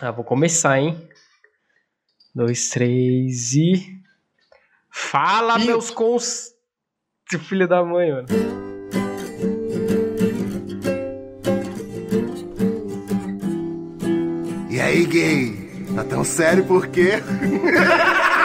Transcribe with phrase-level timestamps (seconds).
[0.00, 1.08] Ah, vou começar, hein?
[2.34, 3.98] Dois, três e.
[4.90, 5.66] Fala, Ih.
[5.66, 6.52] meus cons.
[7.48, 8.28] Filho da mãe, mano.
[14.68, 15.86] E aí, gay?
[15.94, 17.12] Tá tão sério por quê?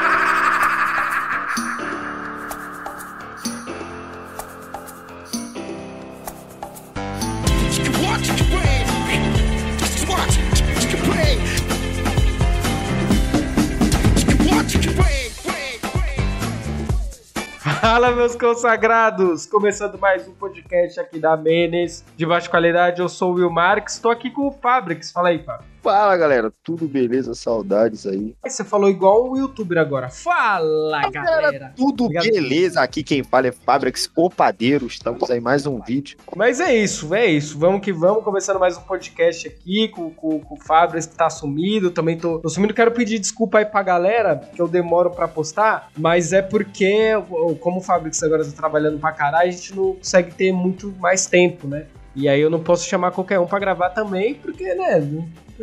[17.91, 19.45] Fala, meus consagrados!
[19.45, 23.01] Começando mais um podcast aqui da Menes, de baixa qualidade.
[23.01, 25.11] Eu sou o Will Marques, tô aqui com o Fabrix.
[25.11, 25.70] Fala aí, Fábio.
[25.81, 27.33] Fala galera, tudo beleza?
[27.33, 28.35] Saudades aí.
[28.45, 30.09] Você falou igual um youtuber agora.
[30.09, 31.73] Fala, galera!
[31.75, 32.25] Tudo Obrigado.
[32.25, 32.81] beleza?
[32.81, 34.85] Aqui quem fala é Fabrix Opadeiro.
[34.85, 36.19] Estamos aí mais um vídeo.
[36.35, 37.57] Mas é isso, é isso.
[37.57, 41.31] Vamos que vamos, começando mais um podcast aqui com, com, com o Fabris que tá
[41.31, 41.89] sumido.
[41.89, 42.75] Também tô, tô sumido.
[42.75, 47.55] Quero pedir desculpa aí pra galera, que eu demoro pra postar, mas é porque, o-
[47.55, 51.25] como o Fabris agora tá trabalhando pra caralho, a gente não consegue ter muito mais
[51.25, 51.87] tempo, né?
[52.15, 54.99] E aí eu não posso chamar qualquer um pra gravar também, porque, né?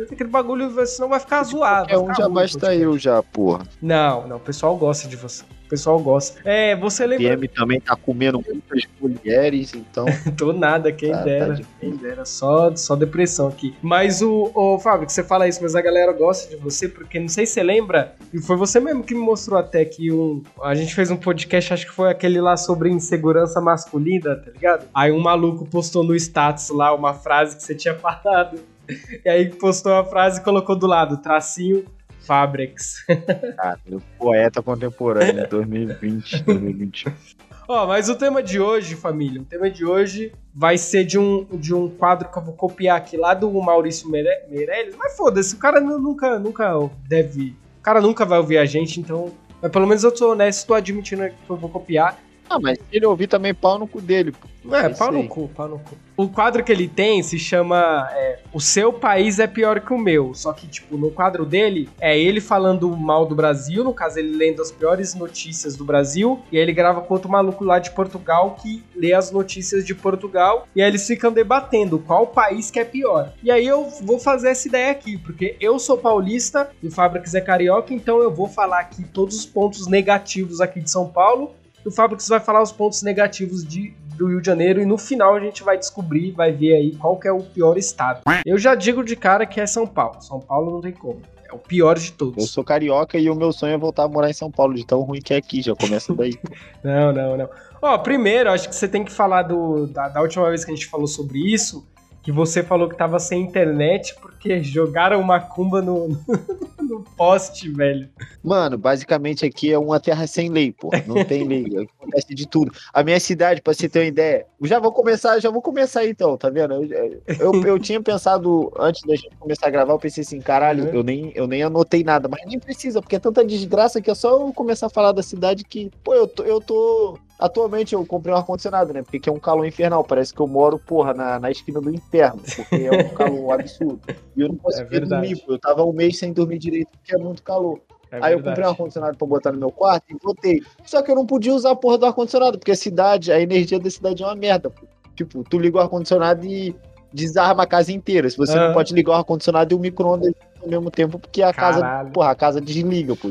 [0.03, 1.89] Aquele bagulho, senão vai ficar zoado.
[1.91, 3.63] É um já o basta eu já, porra.
[3.81, 5.43] Não, não, o pessoal gosta de você.
[5.43, 6.39] O pessoal gosta.
[6.43, 7.27] É, você lembra.
[7.29, 10.05] PM também tá comendo muitas mulheres, então.
[10.35, 11.45] Tô nada, quem Tá- tá dera.
[11.53, 11.71] difícil.
[11.79, 13.75] quem dera, só, só depressão aqui.
[13.79, 17.19] Mas o, o Fábio, que você fala isso, mas a galera gosta de você, porque
[17.19, 20.41] não sei se você lembra, e foi você mesmo que me mostrou até que um,
[20.63, 24.87] a gente fez um podcast, acho que foi aquele lá sobre insegurança masculina, tá ligado?
[24.91, 28.59] Aí um maluco postou no status lá uma frase que você tinha falado.
[29.25, 31.85] E aí postou a frase e colocou do lado, tracinho
[32.21, 33.05] Fabrex.
[33.57, 37.11] Cara, o poeta contemporâneo, 2020, 2021.
[37.67, 41.45] Ó, mas o tema de hoje, família, o tema de hoje vai ser de um,
[41.53, 44.95] de um quadro que eu vou copiar aqui lá do Maurício Meire- Meirelles.
[44.97, 46.73] Mas foda-se, o cara nu- nunca, nunca
[47.07, 47.55] deve.
[47.79, 49.31] O cara nunca vai ouvir a gente, então.
[49.61, 52.17] Mas pelo menos eu tô honesto, tô admitindo que eu vou copiar.
[52.49, 54.47] Ah, mas ele ouvir também pau no cu dele, pô.
[54.75, 55.95] É, isso pau no cu, pau no cu.
[56.17, 59.97] O quadro que ele tem se chama é, O Seu País é Pior que o
[59.97, 60.33] Meu.
[60.33, 64.35] Só que, tipo, no quadro dele, é ele falando mal do Brasil, no caso, ele
[64.35, 67.91] lendo as piores notícias do Brasil, e aí ele grava com outro maluco lá de
[67.91, 72.79] Portugal que lê as notícias de Portugal, e aí eles ficam debatendo qual país que
[72.79, 73.31] é pior.
[73.41, 77.33] E aí eu vou fazer essa ideia aqui, porque eu sou paulista e o Fabrix
[77.33, 81.51] é carioca, então eu vou falar aqui todos os pontos negativos aqui de São Paulo,
[81.85, 85.35] o Fabrix vai falar os pontos negativos de, do Rio de Janeiro e no final
[85.35, 88.21] a gente vai descobrir, vai ver aí qual que é o pior estado.
[88.45, 90.21] Eu já digo de cara que é São Paulo.
[90.21, 91.21] São Paulo não tem como.
[91.49, 92.49] É o pior de Eu todos.
[92.51, 95.01] sou carioca e o meu sonho é voltar a morar em São Paulo, de tão
[95.01, 96.37] ruim que é aqui, já começa daí.
[96.83, 97.49] Não, não, não.
[97.81, 100.75] Ó, primeiro, acho que você tem que falar do, da, da última vez que a
[100.75, 101.87] gente falou sobre isso,
[102.21, 106.19] que você falou que tava sem internet porque jogaram macumba no, no,
[106.81, 108.09] no poste, velho.
[108.43, 110.89] Mano, basicamente aqui é uma terra sem lei, pô.
[111.07, 111.65] Não tem lei.
[111.99, 112.71] Acontece de tudo.
[112.93, 114.45] A minha cidade, pra você ter uma ideia.
[114.61, 116.73] Já vou começar, já vou começar então, tá vendo?
[116.83, 120.85] Eu, eu, eu tinha pensado, antes da gente começar a gravar, eu pensei assim, caralho,
[120.85, 120.93] Uhum.
[120.93, 124.15] eu nem, eu nem anotei nada, mas nem precisa, porque é tanta desgraça que é
[124.15, 126.43] só eu começar a falar da cidade que, pô, eu tô.
[126.43, 129.01] Eu tô Atualmente eu comprei um ar-condicionado, né?
[129.01, 130.03] Porque é um calor infernal.
[130.03, 132.41] Parece que eu moro, porra, na, na esquina do inferno.
[132.43, 134.01] Porque é um calor absurdo.
[134.35, 135.27] E eu não conseguia verdade.
[135.27, 135.53] dormir, pô.
[135.53, 137.79] Eu tava um mês sem dormir direito, porque é muito calor.
[138.11, 138.43] É Aí eu verdade.
[138.43, 140.61] comprei um ar-condicionado pra botar no meu quarto e botei.
[140.83, 143.79] Só que eu não podia usar a porra do ar-condicionado, porque a cidade, a energia
[143.79, 144.69] da cidade é uma merda.
[144.69, 144.85] Pô.
[145.15, 146.75] Tipo, tu liga o ar-condicionado e
[147.13, 148.29] desarma a casa inteira.
[148.29, 148.67] Se você Ah.
[148.67, 151.81] não pode ligar o ar-condicionado e o micro-ondas ao mesmo tempo, porque a Caralho.
[151.81, 153.29] casa, porra, a casa desliga, pô.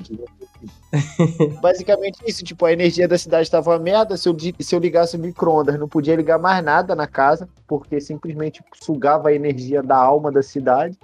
[1.61, 4.17] Basicamente isso, tipo, a energia da cidade estava uma merda.
[4.17, 8.01] Se eu, se eu ligasse o micro-ondas, não podia ligar mais nada na casa, porque
[8.01, 10.99] simplesmente sugava a energia da alma da cidade.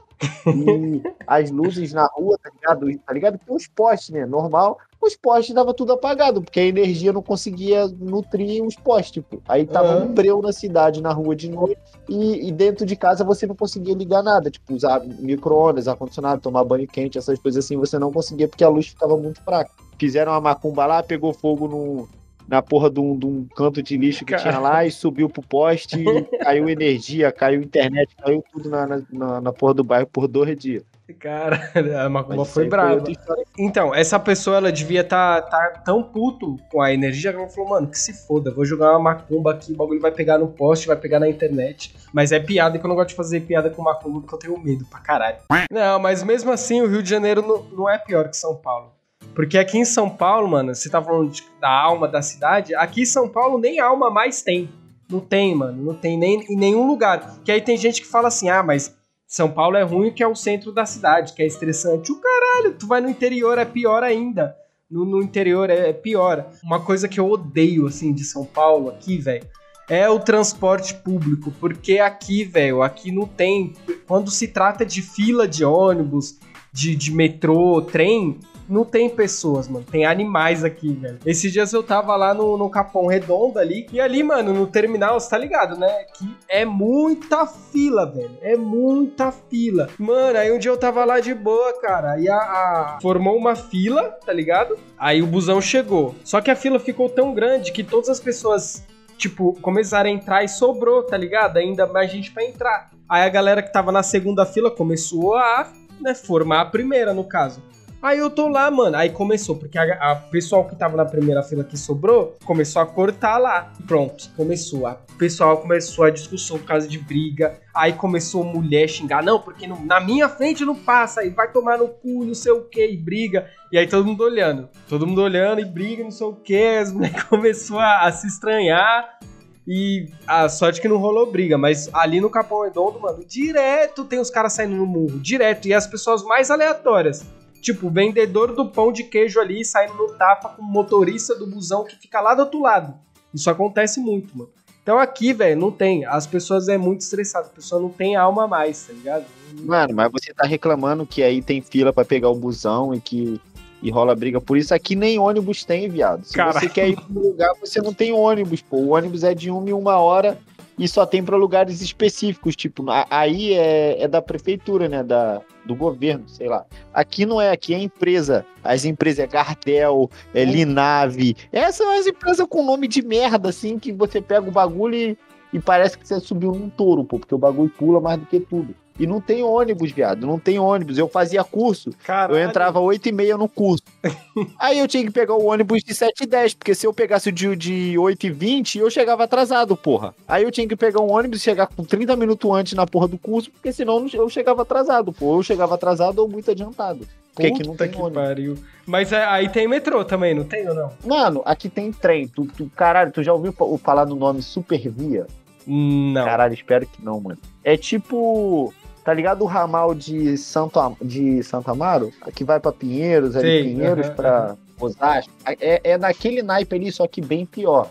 [0.47, 2.99] E as luzes na rua, tá ligado?
[3.06, 3.39] Tá ligado?
[3.39, 4.25] Tem os postes, né?
[4.27, 4.79] Normal.
[5.05, 9.11] Os postes tava tudo apagado, porque a energia não conseguia nutrir os postes.
[9.13, 9.43] Tipo.
[9.47, 10.05] Aí tava Aham.
[10.05, 11.79] um breu na cidade, na rua de noite.
[12.09, 14.51] E, e dentro de casa você não conseguia ligar nada.
[14.51, 18.69] Tipo, usar micro-ondas, ar-condicionado, tomar banho quente, essas coisas assim, você não conseguia porque a
[18.69, 19.71] luz ficava muito fraca.
[19.99, 22.09] Fizeram uma macumba lá, pegou fogo no,
[22.49, 24.43] na porra de um, de um canto de lixo que Cara.
[24.43, 26.03] tinha lá e subiu pro poste,
[26.41, 30.83] caiu energia, caiu internet, caiu tudo na, na, na porra do bairro por dois dias.
[31.21, 31.71] Cara,
[32.05, 33.11] a macumba Mas foi brava.
[33.11, 33.45] história.
[33.59, 37.71] Então, essa pessoa, ela devia estar tá, tão puto com a energia que ela falou,
[37.71, 40.87] mano, que se foda, vou jogar uma macumba aqui, o bagulho vai pegar no poste,
[40.87, 41.95] vai pegar na internet.
[42.12, 44.59] Mas é piada que eu não gosto de fazer piada com macumba porque eu tenho
[44.59, 45.37] medo pra caralho.
[45.71, 48.93] Não, mas mesmo assim, o Rio de Janeiro não, não é pior que São Paulo.
[49.35, 53.03] Porque aqui em São Paulo, mano, você tá falando de- da alma da cidade, aqui
[53.03, 54.71] em São Paulo nem alma mais tem.
[55.11, 57.37] Não tem, mano, não tem nem em nenhum lugar.
[57.45, 58.97] Que aí tem gente que fala assim, ah, mas
[59.35, 62.13] São Paulo é ruim que é o centro da cidade, que é estressante.
[62.13, 64.55] O caralho, tu vai no interior, é pior ainda.
[64.89, 66.53] No, no interior é, é pior.
[66.63, 69.45] Uma coisa que eu odeio, assim, de São Paulo aqui, velho,
[69.89, 71.53] é o transporte público.
[71.59, 73.73] Porque aqui, velho, aqui não tem.
[74.07, 76.39] Quando se trata de fila de ônibus,
[76.73, 79.84] de, de metrô, trem, não tem pessoas, mano.
[79.84, 81.19] Tem animais aqui, velho.
[81.25, 83.87] Esses dias eu tava lá no, no Capão Redondo ali.
[83.93, 86.05] E ali, mano, no terminal, você tá ligado, né?
[86.16, 88.37] Que é muita fila, velho.
[88.40, 89.88] É muita fila.
[89.99, 92.12] Mano, aí um dia eu tava lá de boa, cara.
[92.12, 92.99] Aí a, a...
[93.00, 94.78] formou uma fila, tá ligado?
[94.99, 96.14] Aí o busão chegou.
[96.25, 98.84] Só que a fila ficou tão grande que todas as pessoas
[99.16, 101.56] tipo, começaram a entrar e sobrou, tá ligado?
[101.56, 102.90] Ainda mais gente para entrar.
[103.08, 105.69] Aí a galera que tava na segunda fila começou a
[106.00, 107.62] né, formar a primeira, no caso.
[108.05, 108.99] Aí eu tô lá, mano.
[108.99, 112.87] Aí começou, porque a, a pessoal que tava na primeira fila que sobrou começou a
[112.87, 113.73] cortar lá.
[113.87, 114.87] Pronto, começou.
[114.87, 117.59] O pessoal começou a discussão por causa de briga.
[117.75, 121.79] Aí começou mulher xingar, não, porque não, na minha frente não passa, aí vai tomar
[121.79, 123.49] no cu, não sei o que, e briga.
[123.73, 124.69] E aí todo mundo olhando.
[124.87, 126.77] Todo mundo olhando e briga, não sei o que.
[126.77, 129.19] As mulheres começou a, a se estranhar.
[129.67, 134.19] E a sorte que não rolou briga, mas ali no Capão Redondo, mano, direto tem
[134.19, 135.67] os caras saindo no murro, direto.
[135.69, 137.25] E as pessoas mais aleatórias.
[137.64, 141.46] Tipo, o vendedor do pão de queijo ali saindo no tapa com o motorista do
[141.46, 142.93] busão que fica lá do outro lado.
[143.32, 144.50] Isso acontece muito, mano.
[144.82, 146.05] Então aqui, velho, não tem.
[146.05, 149.25] As pessoas é muito estressado, a pessoa não tem alma mais, tá ligado?
[149.62, 153.40] Mano, mas você tá reclamando que aí tem fila para pegar o busão e que
[153.82, 154.75] e rola briga por isso.
[154.75, 156.25] Aqui nem ônibus tem, viado.
[156.25, 156.61] Se Caralho.
[156.61, 158.76] você quer ir pra um lugar, você não tem ônibus, pô.
[158.76, 160.38] O ônibus é de uma em uma hora
[160.79, 165.75] e só tem para lugares específicos, tipo, aí é, é da prefeitura, né, da, do
[165.75, 166.65] governo, sei lá.
[166.93, 168.44] Aqui não é, aqui é empresa.
[168.62, 171.37] As empresas é Gardel, é Linave.
[171.53, 175.19] Essas são as empresas com nome de merda, assim, que você pega o bagulho e,
[175.53, 178.41] e parece que você subiu num touro, pô, porque o bagulho pula mais do que
[178.41, 178.75] tudo.
[178.99, 180.26] E não tem ônibus, viado.
[180.26, 180.96] Não tem ônibus.
[180.99, 181.91] Eu fazia curso.
[182.05, 182.38] Caralho.
[182.38, 183.82] Eu entrava 8 e meia no curso.
[184.58, 187.29] Aí eu tinha que pegar o ônibus de 7 e 10, porque se eu pegasse
[187.29, 190.14] o de, de 8 e 20, eu chegava atrasado, porra.
[190.29, 193.08] Aí eu tinha que pegar um ônibus e chegar com 30 minutos antes na porra
[193.08, 195.37] do curso, porque senão eu chegava atrasado, pô.
[195.38, 197.06] Eu chegava atrasado ou muito adiantado.
[197.35, 198.23] Porque Puta aqui não tem que ônibus.
[198.23, 198.58] pariu.
[198.87, 200.93] Mas é, aí tem metrô também, não tem ou não?
[201.05, 202.29] Mano, aqui tem trem.
[202.29, 203.52] Tu, tu, caralho, tu já ouviu
[203.82, 205.26] falar do nome Supervia?
[205.67, 206.25] Não.
[206.25, 207.38] Caralho, espero que não, mano.
[207.64, 208.73] É tipo
[209.05, 212.11] Tá ligado o ramal de Santo, de Santo Amaro?
[212.35, 215.33] Que vai pra Pinheiros, ali, Sim, Pinheiros uh pra Osasco.
[215.47, 217.91] É, é naquele naipe ali, só que bem pior.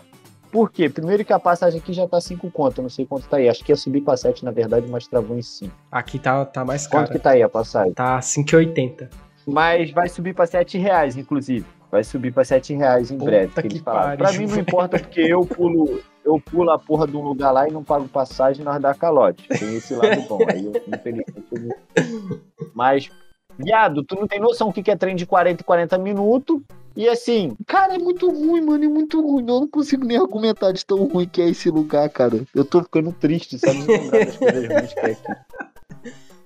[0.50, 0.88] Por quê?
[0.88, 3.48] Primeiro que a passagem aqui já tá 5 conto, eu não sei quanto tá aí.
[3.48, 5.72] Acho que ia subir pra 7, na verdade, mas travou em 5.
[5.90, 7.04] Aqui tá, tá mais caro.
[7.04, 7.92] Quanto que tá aí a passagem?
[7.92, 9.08] Tá 5,80.
[9.46, 11.66] Mas vai subir pra 7 reais, inclusive.
[11.90, 13.62] Vai subir pra 7 reais em Puta breve.
[13.62, 17.22] Que, que Pra mim não importa, porque eu pulo, eu pulo a porra de um
[17.22, 19.46] lugar lá e não pago passagem nós dá calote.
[19.48, 20.38] Tem esse lado bom.
[20.48, 22.40] Aí eu, infelizmente, eu...
[22.74, 23.10] Mas,
[23.58, 26.60] viado, tu não tem noção o que é trem de 40 e 40 minutos.
[26.96, 29.42] E assim, cara, é muito ruim, mano, é muito ruim.
[29.42, 32.40] Eu não consigo nem argumentar de tão ruim que é esse lugar, cara.
[32.54, 33.82] Eu tô ficando triste, sabe?
[33.82, 35.44] Lembrar das coisas ruins que é aqui.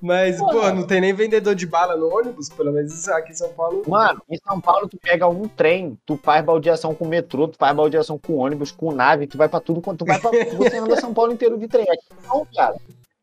[0.01, 3.49] Mas, pô, não tem nem vendedor de bala no ônibus, pelo menos aqui em São
[3.51, 3.83] Paulo.
[3.87, 7.75] Mano, em São Paulo tu pega um trem, tu faz baldeação com metrô, tu faz
[7.75, 10.31] baldeação com ônibus, com nave, tu vai pra tudo quanto tu vai pra.
[10.57, 11.87] você anda São Paulo inteiro de trem.
[11.91, 12.77] Aqui não, cara.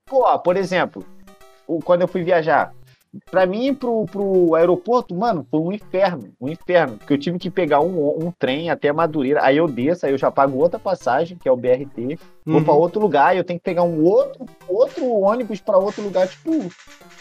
[0.05, 1.05] Pô, por exemplo,
[1.83, 2.73] quando eu fui viajar,
[3.31, 6.97] Pra mim, pro, pro aeroporto, mano, foi um inferno, um inferno.
[6.97, 10.17] Porque eu tive que pegar um, um trem até Madureira, aí eu desço, aí eu
[10.17, 12.79] já pago outra passagem, que é o BRT, vou pra uhum.
[12.79, 16.69] outro lugar, e eu tenho que pegar um outro, outro ônibus pra outro lugar, tipo,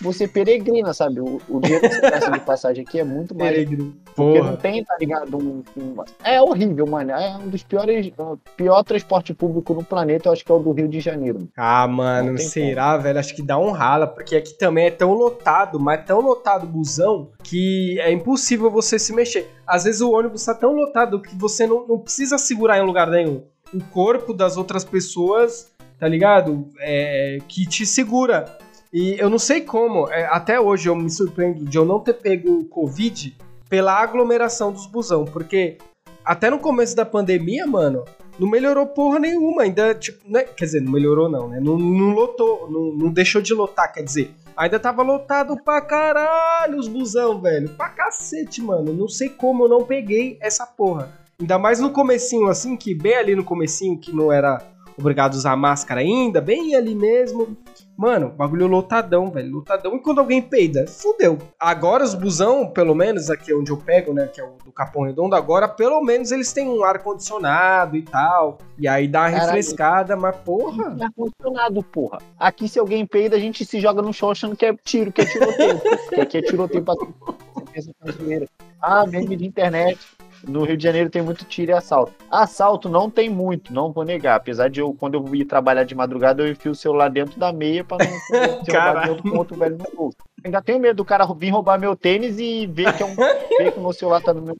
[0.01, 1.21] você peregrina, sabe?
[1.21, 3.51] O, o dinheiro que você gasta de passagem aqui é muito mais.
[3.51, 3.95] Peregrino.
[4.15, 4.51] Porque Porra.
[4.51, 5.37] não tem, tá ligado?
[5.37, 7.11] Um, um, é horrível, mano.
[7.11, 8.13] É um dos piores.
[8.57, 11.49] Pior transporte público no planeta, eu acho que é o do Rio de Janeiro.
[11.57, 13.03] Ah, mano, será, como.
[13.03, 13.19] velho?
[13.19, 16.69] Acho que dá um rala, porque aqui também é tão lotado, mas tão lotado o
[16.69, 19.51] busão que é impossível você se mexer.
[19.67, 23.09] Às vezes o ônibus tá tão lotado que você não, não precisa segurar em lugar
[23.09, 23.43] nenhum.
[23.75, 26.69] O corpo das outras pessoas, tá ligado?
[26.79, 28.59] É, que te segura.
[28.93, 32.15] E eu não sei como, é, até hoje eu me surpreendo de eu não ter
[32.15, 33.37] pego Covid
[33.69, 35.79] pela aglomeração dos busão, porque
[36.25, 38.05] até no começo da pandemia, mano,
[38.39, 40.45] não melhorou porra nenhuma, ainda, tipo, né?
[40.45, 41.59] quer dizer, não melhorou não, né?
[41.61, 46.79] Não, não lotou, não, não deixou de lotar, quer dizer, ainda tava lotado pra caralho
[46.79, 51.24] os busão, velho, pra cacete, mano, não sei como eu não peguei essa porra.
[51.41, 54.63] Ainda mais no comecinho, assim, que bem ali no comecinho, que não era
[54.97, 57.57] obrigado a usar máscara ainda, bem ali mesmo,
[57.97, 59.53] Mano, bagulho lotadão, velho.
[59.53, 59.95] Lotadão.
[59.95, 61.39] E quando alguém peida, fudeu.
[61.61, 64.27] Agora os busão, pelo menos aqui onde eu pego, né?
[64.27, 68.59] Que é o do Capão Redondo, agora pelo menos eles têm um ar-condicionado e tal.
[68.77, 69.47] E aí dá uma Caralho.
[69.47, 70.97] refrescada, mas porra.
[71.01, 72.19] Ar condicionado, porra.
[72.37, 75.21] Aqui, se alguém peida, a gente se joga no chão achando que é tiro, que
[75.21, 75.79] é tiroteio.
[76.05, 78.47] Porque aqui é tiroteio pra que é.
[78.83, 79.99] Ah, meme de internet.
[80.47, 82.13] No Rio de Janeiro tem muito tiro e assalto.
[82.31, 84.37] Assalto não tem muito, não vou negar.
[84.37, 87.53] Apesar de eu, quando eu ia trabalhar de madrugada, eu enfio o celular dentro da
[87.53, 88.07] meia pra não
[88.65, 90.17] celular dentro com outro velho no bolso.
[90.45, 93.15] Ainda tenho medo do cara vir roubar meu tênis e ver que, é um,
[93.59, 94.57] ver que o meu celular tá no meu.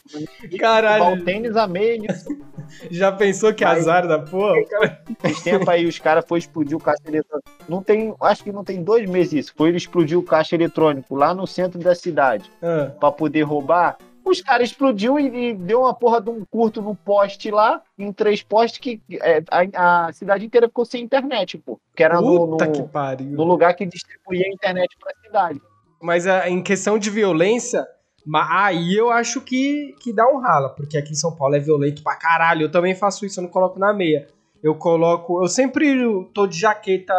[0.59, 1.21] Caralho.
[1.21, 2.01] O tênis, a meia.
[2.91, 4.55] Já pensou que Aí- azar da porra?
[5.25, 7.51] Esses tempos aí os caras foram explodir o caixa eletrônico.
[7.69, 9.53] Não tem, acho que não tem dois meses isso.
[9.55, 13.99] Foi ele explodir o caixa eletrônico lá no centro da cidade Ah, pra poder roubar.
[14.25, 18.13] Os caras explodiu e, e deu uma porra de um curto no poste lá, em
[18.13, 21.79] três postes, que é, a, a cidade inteira ficou sem internet, pô.
[21.95, 23.31] Que era no, no, que pariu.
[23.33, 25.61] no lugar que distribuía a internet pra cidade.
[26.01, 27.87] Mas ah, em questão de violência,
[28.25, 31.61] ma- aí eu acho que, que dá um rala, porque aqui em São Paulo é
[31.61, 32.63] violento pra caralho.
[32.63, 34.27] Eu também faço isso, eu não coloco na meia.
[34.63, 35.43] Eu coloco.
[35.43, 35.95] Eu sempre
[36.33, 37.15] tô de jaqueta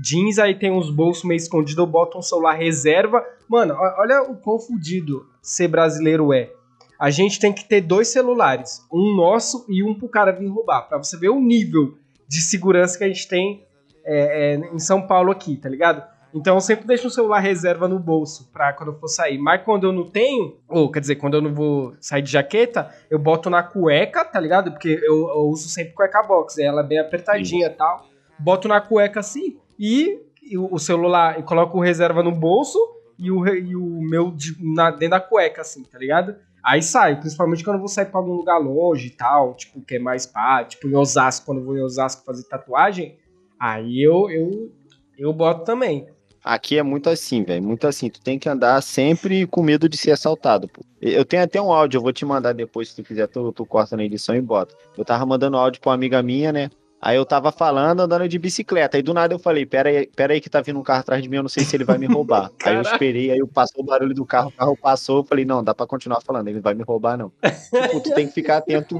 [0.00, 3.24] jeans, aí tem uns bolsos meio escondidos, eu boto um celular reserva.
[3.48, 6.50] Mano, olha o quão fudido ser brasileiro é.
[6.98, 10.88] A gente tem que ter dois celulares, um nosso e um pro cara vir roubar,
[10.88, 13.64] pra você ver o nível de segurança que a gente tem
[14.04, 16.02] é, é, em São Paulo aqui, tá ligado?
[16.34, 19.38] Então eu sempre deixo um celular reserva no bolso pra quando eu for sair.
[19.38, 22.92] Mas quando eu não tenho, ou quer dizer, quando eu não vou sair de jaqueta,
[23.08, 24.70] eu boto na cueca, tá ligado?
[24.72, 28.06] Porque eu, eu uso sempre cueca box, ela é bem apertadinha e tal.
[28.38, 30.18] Boto na cueca assim e,
[30.56, 32.78] o celular, e coloco o reserva no bolso
[33.18, 36.34] e o, e o meu de- na- dentro da cueca, assim, tá ligado?
[36.64, 39.96] Aí sai, principalmente quando eu vou sair pra algum lugar longe e tal, tipo, que
[39.96, 43.16] é mais pá, tipo em Osasco, quando eu vou em Osasco fazer tatuagem,
[43.58, 44.72] aí eu, eu,
[45.18, 46.06] eu boto também.
[46.44, 47.62] Aqui é muito assim, velho.
[47.62, 48.08] Muito assim.
[48.08, 50.80] Tu tem que andar sempre com medo de ser assaltado, pô.
[51.00, 53.66] Eu tenho até um áudio, eu vou te mandar depois, se tu quiser, tu, tu
[53.66, 54.74] corta na edição e bota.
[54.96, 56.70] Eu tava mandando áudio pra uma amiga minha, né?
[57.00, 58.96] Aí eu tava falando, andando de bicicleta.
[58.96, 61.22] Aí do nada eu falei, pera aí, pera aí que tá vindo um carro atrás
[61.22, 62.50] de mim, eu não sei se ele vai me roubar.
[62.64, 65.44] aí eu esperei, aí eu passou o barulho do carro, o carro passou, eu falei,
[65.44, 67.32] não, dá pra continuar falando, ele não vai me roubar, não.
[67.40, 68.98] tipo, tu tem que ficar atento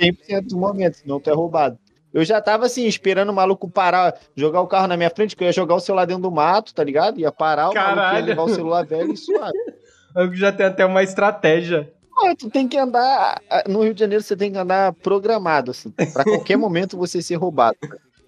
[0.00, 1.78] 100% do momento, senão tu é roubado.
[2.12, 5.44] Eu já tava assim, esperando o maluco parar, jogar o carro na minha frente, que
[5.44, 7.20] eu ia jogar o celular dentro do mato, tá ligado?
[7.20, 8.18] Ia parar, o maluco Caralho.
[8.18, 9.56] ia levar o celular velho e suave.
[10.16, 11.92] Eu já tenho até uma estratégia.
[12.20, 13.40] Pô, tu tem que andar.
[13.66, 15.90] No Rio de Janeiro você tem que andar programado, assim.
[16.12, 17.76] Pra qualquer momento você ser roubado.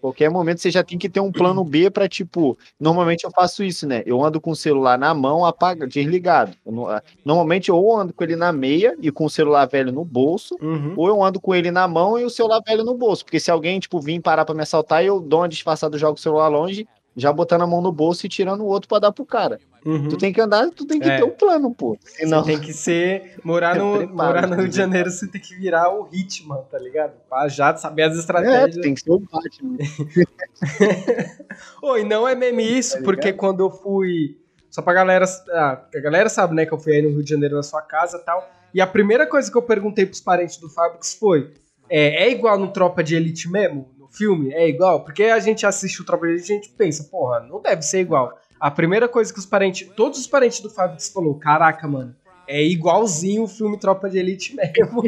[0.01, 2.59] Qualquer momento você já tem que ter um plano B pra, tipo.
[2.81, 4.03] Normalmente eu faço isso, né?
[4.05, 6.57] Eu ando com o celular na mão, apaga, desligado.
[6.67, 6.89] Não-
[7.25, 10.57] Normalmente eu ou ando com ele na meia e com o celular velho no bolso,
[10.61, 10.95] Uhum.
[10.97, 13.25] ou eu ando com ele na mão e o celular velho no bolso.
[13.25, 16.21] Porque se alguém, tipo, vir parar pra me assaltar, eu dou uma disfarçada, jogo o
[16.21, 16.85] celular longe,
[17.17, 19.59] já botando a mão no bolso e tirando o outro pra dar pro cara.
[19.85, 20.09] Uhum.
[20.09, 21.17] Tu tem que andar, tu tem que É.
[21.17, 21.99] ter um plano, pô.
[22.01, 22.45] Senão.
[22.45, 23.35] Você tem que ser.
[23.45, 24.77] Morar no, Preparo, morar no Rio de?
[24.77, 27.13] Janeiro, você tem que virar o Hitman, tá ligado?
[27.29, 28.77] Pra já saber as É, estratégias.
[28.77, 29.77] tu tem que ser o Batman.
[31.99, 34.39] E não é meme isso, Tá porque quando eu fui.
[34.71, 35.25] Só pra galera.
[35.51, 37.83] Ah, a galera sabe, né, que eu fui aí no Rio de Janeiro na sua
[37.83, 38.49] casa e tal.
[38.73, 41.53] E a primeira coisa que eu perguntei pros parentes do Fábricos foi:
[41.91, 43.91] é, é igual no Tropa de Elite mesmo?
[44.13, 44.53] Filme?
[44.53, 45.05] É igual?
[45.05, 47.83] Porque a gente assiste o Tropa de Elite e a gente pensa, porra, não deve
[47.83, 48.39] ser igual.
[48.61, 49.89] A primeira coisa que os parentes.
[49.97, 52.15] Todos os parentes do Fábricos falou: caraca, mano.
[52.47, 55.03] É igualzinho o filme Tropa de Elite mesmo.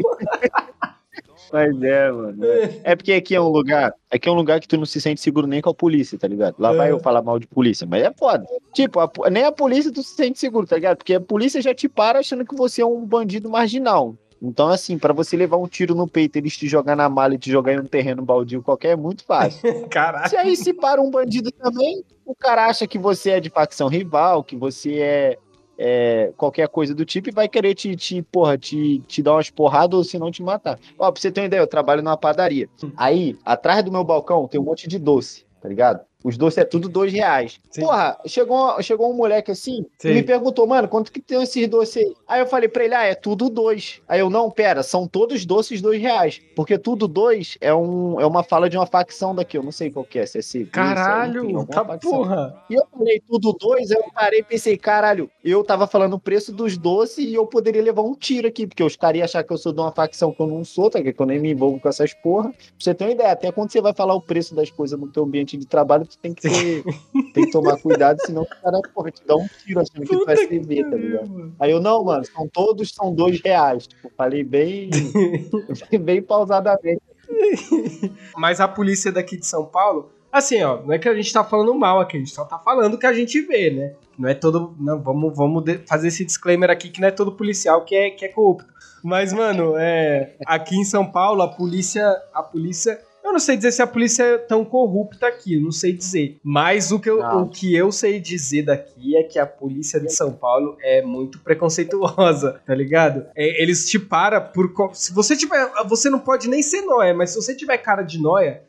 [1.52, 2.44] Mas é, mano.
[2.44, 2.80] É.
[2.82, 3.92] É porque aqui é um lugar.
[4.10, 6.26] Aqui é um lugar que tu não se sente seguro nem com a polícia, tá
[6.26, 6.56] ligado?
[6.58, 6.76] Lá É.
[6.76, 8.44] vai eu falar mal de polícia, mas é foda.
[8.72, 10.96] Tipo, a nem a polícia tu se sente seguro, tá ligado?
[10.96, 14.16] Porque a polícia já te para achando que você é um bandido marginal.
[14.46, 17.38] Então, assim, pra você levar um tiro no peito, eles te jogar na mala e
[17.38, 19.62] te jogar em um terreno baldio qualquer, é muito fácil.
[19.88, 20.28] Caraca.
[20.28, 23.88] Se aí se para um bandido também, o cara acha que você é de facção
[23.88, 25.38] rival, que você é,
[25.78, 29.50] é qualquer coisa do tipo e vai querer te, te, porra, te, te dar umas
[29.50, 30.78] porradas ou se não te matar.
[30.98, 32.68] Ó, pra você ter uma ideia, eu trabalho numa padaria.
[32.96, 36.04] Aí, atrás do meu balcão tem um monte de doce, tá ligado?
[36.24, 37.60] Os doces é tudo dois reais.
[37.70, 37.82] Sim.
[37.82, 40.08] Porra, chegou, chegou um moleque assim Sim.
[40.08, 42.14] e me perguntou, mano, quanto que tem esses doces aí?
[42.26, 44.00] Aí eu falei pra ele, ah, é tudo dois.
[44.08, 46.40] Aí eu, não, pera, são todos doces dois reais.
[46.56, 49.90] Porque tudo dois é, um, é uma fala de uma facção daqui, eu não sei
[49.90, 52.10] qual que é, se é civil, enfim, Caralho, alguma tá facção.
[52.10, 52.64] porra.
[52.70, 56.18] E eu falei tudo dois, aí eu parei e pensei, caralho, eu tava falando o
[56.20, 59.44] preço dos doces e eu poderia levar um tiro aqui, porque os caras iam achar
[59.44, 61.02] que eu sou de uma facção que eu não sou, tá?
[61.02, 62.50] Que eu nem me envolvo com essas porra.
[62.50, 65.08] Pra você ter uma ideia, até quando você vai falar o preço das coisas no
[65.08, 66.84] teu ambiente de trabalho, tu tem que ter,
[67.32, 70.24] tem que tomar cuidado, senão o cara, porra, te dá um tiro achando que tu
[70.24, 71.54] vai Puta se ver, tá ligado?
[71.60, 73.86] Aí eu, não, mano, são todos, são dois reais.
[73.86, 74.90] Tipo, falei bem,
[76.00, 77.02] bem pausadamente.
[78.36, 81.44] Mas a polícia daqui de São Paulo, Assim, ó, não é que a gente tá
[81.44, 83.94] falando mal aqui, a gente só tá falando o que a gente vê, né?
[84.18, 84.74] Não é todo.
[84.80, 88.24] Não, vamos, vamos fazer esse disclaimer aqui que não é todo policial que é, que
[88.24, 88.66] é corrupto.
[89.00, 92.04] Mas, mano, é, aqui em São Paulo, a polícia.
[92.34, 93.00] A polícia.
[93.24, 96.38] Eu não sei dizer se a polícia é tão corrupta aqui, não sei dizer.
[96.44, 100.12] Mas o que, eu, o que eu sei dizer daqui é que a polícia de
[100.12, 103.24] São Paulo é muito preconceituosa, tá ligado?
[103.34, 104.70] É, eles te param por.
[104.92, 105.72] Se você tiver.
[105.86, 108.62] Você não pode nem ser noia, mas se você tiver cara de noia,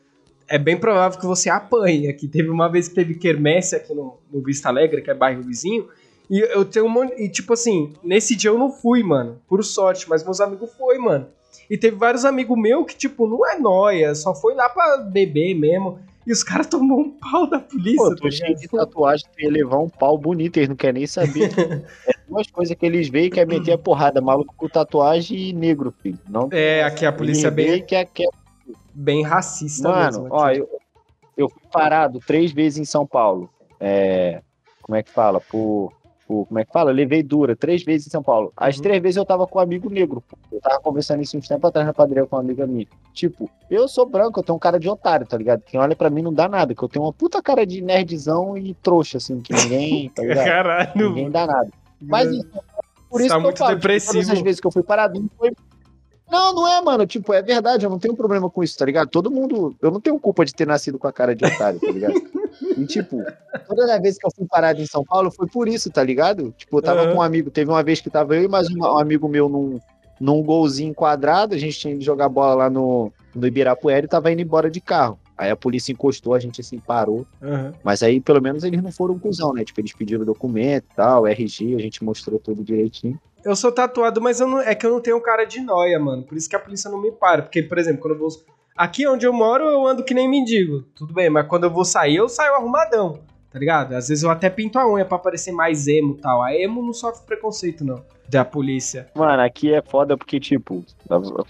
[0.48, 2.08] é bem provável que você apanhe.
[2.08, 5.42] Aqui teve uma vez que teve quermesse aqui no, no Vista Alegre, que é bairro
[5.42, 5.86] vizinho.
[6.30, 7.12] E eu tenho um monte.
[7.22, 9.38] E tipo assim, nesse dia eu não fui, mano.
[9.46, 11.28] Por sorte, mas meus amigos foi, mano.
[11.68, 15.54] E teve vários amigos meus que, tipo, não é nóia, só foi lá pra beber
[15.54, 15.98] mesmo.
[16.26, 17.96] E os caras tomou um pau da polícia.
[17.96, 21.00] Pô, tô tá cheio de tatuagem, tu ia levar um pau bonito, eles não querem
[21.00, 21.50] nem saber.
[22.06, 25.52] é duas coisas que eles veem que é meter a porrada, maluco com tatuagem e
[25.52, 26.18] negro, filho.
[26.28, 27.84] Não, é, aqui a polícia é bem.
[27.84, 28.28] Que é, que é...
[28.92, 30.68] Bem racista Mano, mesmo, ó, eu,
[31.36, 33.48] eu fui parado três vezes em São Paulo.
[33.78, 34.40] É,
[34.82, 35.40] como é que fala?
[35.40, 35.92] Por
[36.26, 36.90] Tipo, como é que fala?
[36.90, 38.52] Levei dura três vezes em São Paulo.
[38.56, 38.82] As uhum.
[38.82, 40.24] três vezes eu tava com um amigo negro.
[40.50, 42.86] Eu tava conversando isso uns tempos atrás na padaria com uma amiga minha.
[43.14, 45.62] Tipo, eu sou branco, eu tenho um cara de otário, tá ligado?
[45.62, 48.58] Quem olha pra mim não dá nada, que eu tenho uma puta cara de nerdzão
[48.58, 50.44] e trouxa, assim, que ninguém, tá ligado?
[50.44, 50.90] Caralho.
[50.96, 51.70] Ninguém dá nada.
[52.00, 52.48] Mas isso,
[53.08, 55.52] por isso tá que eu falo, tipo, todas as vezes que eu fui paradinho foi
[56.30, 57.06] não, não é, mano.
[57.06, 59.08] Tipo, é verdade, eu não tenho problema com isso, tá ligado?
[59.08, 59.76] Todo mundo.
[59.80, 62.14] Eu não tenho culpa de ter nascido com a cara de otário, tá ligado?
[62.76, 63.22] E, tipo,
[63.66, 66.52] toda a vez que eu fui parado em São Paulo foi por isso, tá ligado?
[66.56, 67.12] Tipo, eu tava uhum.
[67.12, 69.48] com um amigo, teve uma vez que tava eu e mais um, um amigo meu
[69.48, 69.78] num,
[70.20, 74.32] num golzinho quadrado, a gente tinha ido jogar bola lá no, no Ibirapuera e tava
[74.32, 75.18] indo embora de carro.
[75.36, 77.26] Aí a polícia encostou, a gente assim parou.
[77.42, 77.72] Uhum.
[77.84, 79.64] Mas aí, pelo menos, eles não foram cuzão, né?
[79.64, 83.20] Tipo, eles pediram documento e tal, RG, a gente mostrou tudo direitinho.
[83.46, 86.24] Eu sou tatuado, mas não, é que eu não tenho cara de noia, mano.
[86.24, 87.42] Por isso que a polícia não me para.
[87.42, 88.28] Porque, por exemplo, quando eu vou
[88.76, 90.82] Aqui onde eu moro, eu ando que nem mendigo.
[90.96, 93.94] Tudo bem, mas quando eu vou sair, eu saio arrumadão, tá ligado?
[93.94, 96.42] Às vezes eu até pinto a unha pra parecer mais emo e tal.
[96.42, 98.04] A emo não sofre preconceito, não.
[98.28, 99.08] Da polícia.
[99.14, 100.84] Mano, aqui é foda porque, tipo,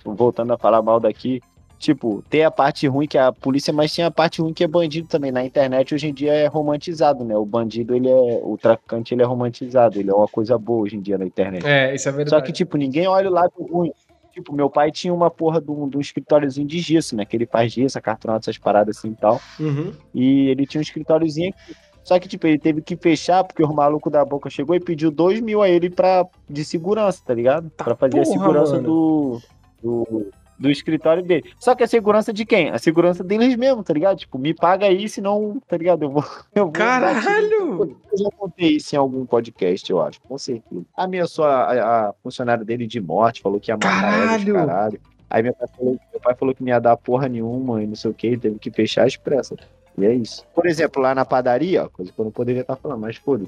[0.05, 1.41] voltando a falar mal daqui,
[1.79, 4.65] tipo, tem a parte ruim que é a polícia, mas tem a parte ruim que
[4.65, 5.31] é bandido também.
[5.31, 7.37] Na internet hoje em dia é romantizado, né?
[7.37, 8.41] O bandido, ele é.
[8.43, 9.99] O traficante, ele é romantizado.
[9.99, 11.67] Ele é uma coisa boa hoje em dia na internet.
[11.67, 12.31] É, isso é verdade.
[12.31, 13.93] Só que, tipo, ninguém olha o lado ruim.
[14.33, 17.25] Tipo, meu pai tinha uma porra de um, de um escritóriozinho de gesso, né?
[17.25, 19.41] Que ele faz gesso, acartonado, essas paradas assim e tal.
[19.59, 19.93] Uhum.
[20.15, 21.75] E ele tinha um escritóriozinho aqui.
[22.07, 25.11] Só que, tipo, ele teve que fechar porque o maluco da boca chegou e pediu
[25.11, 27.69] dois mil a ele pra, de segurança, tá ligado?
[27.71, 29.41] Tá pra fazer porra, a segurança do,
[29.83, 31.53] do, do escritório dele.
[31.59, 32.71] Só que a segurança de quem?
[32.71, 34.19] A segurança deles mesmo, tá ligado?
[34.19, 36.05] Tipo, me paga aí, senão, tá ligado?
[36.05, 36.25] Eu vou.
[36.55, 37.97] Eu vou Caralho!
[38.13, 40.85] Eu já contei isso em algum podcast, eu acho, com certeza.
[40.97, 44.57] Ameaçou a, a, a funcionária dele de morte, falou que ia matar caralho.
[44.57, 45.01] ela caralho.
[45.29, 47.97] Aí meu pai, falou, meu pai falou que não ia dar porra nenhuma e não
[47.97, 49.57] sei o que, teve que fechar a expressa.
[49.99, 50.47] E é isso.
[50.55, 53.45] Por exemplo, lá na padaria, ó, coisa que eu não poderia estar falando, mas foda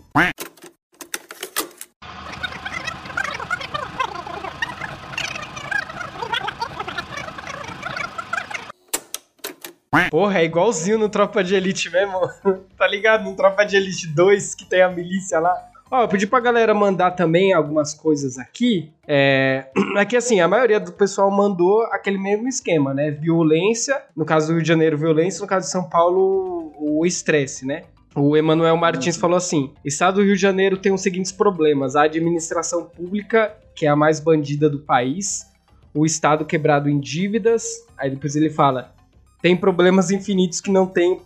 [10.11, 12.21] Porra, é igualzinho no Tropa de Elite mesmo.
[12.77, 13.25] tá ligado?
[13.25, 15.55] No Tropa de Elite 2, que tem a milícia lá.
[15.91, 18.93] Ó, eu pedi pra galera mandar também algumas coisas aqui.
[19.07, 19.67] É...
[19.97, 23.11] é que assim, a maioria do pessoal mandou aquele mesmo esquema, né?
[23.11, 27.67] Violência, no caso do Rio de Janeiro, violência, no caso de São Paulo, o estresse,
[27.67, 27.85] né?
[28.15, 32.03] O Emanuel Martins falou assim: Estado do Rio de Janeiro tem os seguintes problemas: a
[32.03, 35.47] administração pública, que é a mais bandida do país,
[35.95, 37.65] o Estado quebrado em dívidas.
[37.97, 38.93] Aí depois ele fala:
[39.41, 41.21] tem problemas infinitos que não tem.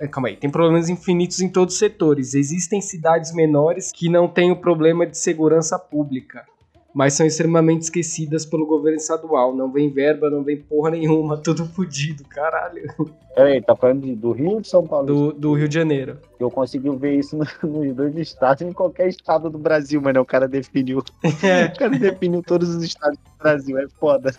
[0.00, 2.34] É, calma aí, tem problemas infinitos em todos os setores.
[2.34, 6.44] Existem cidades menores que não têm o problema de segurança pública,
[6.92, 9.54] mas são extremamente esquecidas pelo governo estadual.
[9.54, 12.82] Não vem verba, não vem porra nenhuma, tudo fodido, caralho.
[13.34, 15.06] Peraí, tá falando do Rio ou de São Paulo?
[15.06, 16.18] Do, do Rio de Janeiro.
[16.38, 20.26] Eu consegui ver isso nos dois estados, em qualquer estado do Brasil, mas não, o
[20.26, 21.02] cara definiu.
[21.42, 21.66] É.
[21.66, 24.34] O cara definiu todos os estados do Brasil, é foda.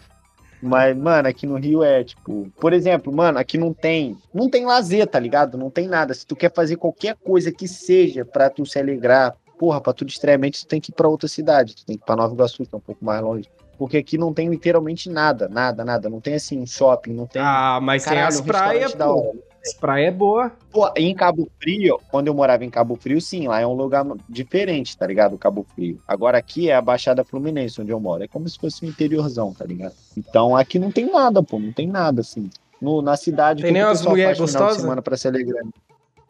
[0.65, 4.65] Mas, mano, aqui no Rio é, tipo, por exemplo, mano, aqui não tem, não tem
[4.65, 5.57] lazer, tá ligado?
[5.57, 6.13] Não tem nada.
[6.13, 10.03] Se tu quer fazer qualquer coisa que seja para tu se alegrar, porra, pra tu
[10.03, 11.75] distrair a mente, tu tem que ir pra outra cidade.
[11.75, 13.47] Tu tem que ir pra Nova Iguaçu, que é um pouco mais longe.
[13.77, 16.09] Porque aqui não tem literalmente nada, nada, nada.
[16.09, 17.41] Não tem assim, shopping, não tem.
[17.41, 19.35] Ah, mas Caralho, tem as praias, pô.
[19.65, 20.51] As praias é boa.
[20.71, 24.05] Pô, em Cabo Frio, quando eu morava em Cabo Frio, sim, lá é um lugar
[24.29, 25.37] diferente, tá ligado?
[25.39, 25.99] Cabo Frio.
[26.07, 28.23] Agora aqui é a Baixada Fluminense, onde eu moro.
[28.23, 29.95] É como se fosse um interiorzão, tá ligado?
[30.15, 32.49] Então aqui não tem nada, pô, não tem nada, assim.
[32.79, 34.81] No, na cidade, tem nem as mulheres gostosas?
[34.81, 35.63] semana pra se alegrar.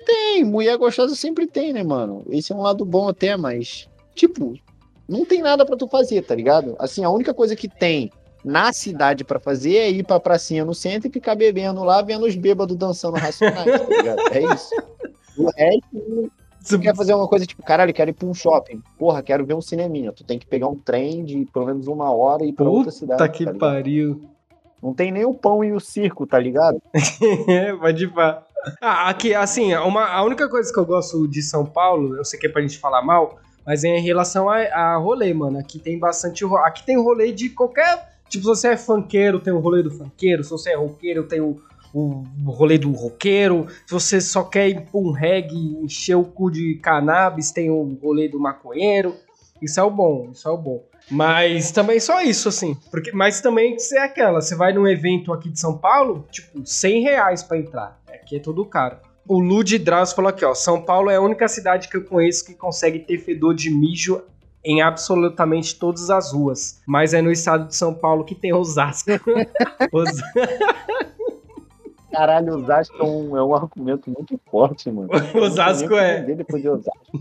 [0.06, 2.24] Tem, mulher gostosa sempre tem, né, mano?
[2.30, 4.54] Esse é um lado bom até, mas, tipo,
[5.10, 6.76] não tem nada para tu fazer, tá ligado?
[6.80, 8.12] Assim, a única coisa que tem
[8.46, 12.28] na cidade pra fazer é ir pra pracinha no centro e ficar bebendo lá, vendo
[12.28, 14.20] os bêbados dançando racionais, tá ligado?
[14.32, 14.70] É isso.
[15.36, 16.32] O resto,
[16.62, 18.84] você quer fazer uma coisa tipo, caralho, quero ir pra um shopping.
[19.00, 20.12] Porra, quero ver um cineminha.
[20.12, 22.92] Tu tem que pegar um trem de pelo menos uma hora e ir pra outra
[22.92, 23.20] cidade.
[23.20, 24.30] Puta que tá pariu.
[24.82, 26.80] Não tem nem o pão e o circo, tá ligado?
[27.82, 28.44] Pode pá.
[28.80, 32.40] Ah, aqui, assim, uma, a única coisa que eu gosto de São Paulo, eu sei
[32.40, 35.58] que é pra gente falar mal, mas é em relação a, a rolê, mano.
[35.58, 36.46] Aqui tem bastante.
[36.64, 38.15] Aqui tem rolê de qualquer.
[38.30, 40.44] Tipo, se você é funkeiro, tem o rolê do funkeiro.
[40.44, 41.58] Se você é roqueiro, tem o,
[41.94, 43.68] o, rolê do roqueiro.
[43.86, 47.98] Se você só quer ir pra um reggae, encher o cu de cannabis, tem o
[48.02, 49.16] rolê do maconheiro.
[49.62, 50.84] Isso é o bom, isso é o bom.
[51.10, 52.76] Mas também só isso, assim.
[52.92, 57.02] Porque, mas também é aquela, você vai num evento aqui de São Paulo, tipo, 100
[57.02, 58.00] reais pra entrar.
[58.08, 58.98] Aqui é tudo caro.
[59.28, 60.54] O Lud Drauzio falou aqui, ó.
[60.54, 64.22] São Paulo é a única cidade que eu conheço que consegue ter fedor de mijo
[64.66, 66.82] em absolutamente todas as ruas.
[66.88, 69.12] Mas é no estado de São Paulo que tem Osasco.
[69.94, 70.22] Os-
[72.12, 75.10] Caralho, Osasco é um, é um argumento muito forte, mano.
[75.36, 76.22] Osasco é.
[76.22, 77.20] Depois de Osasco,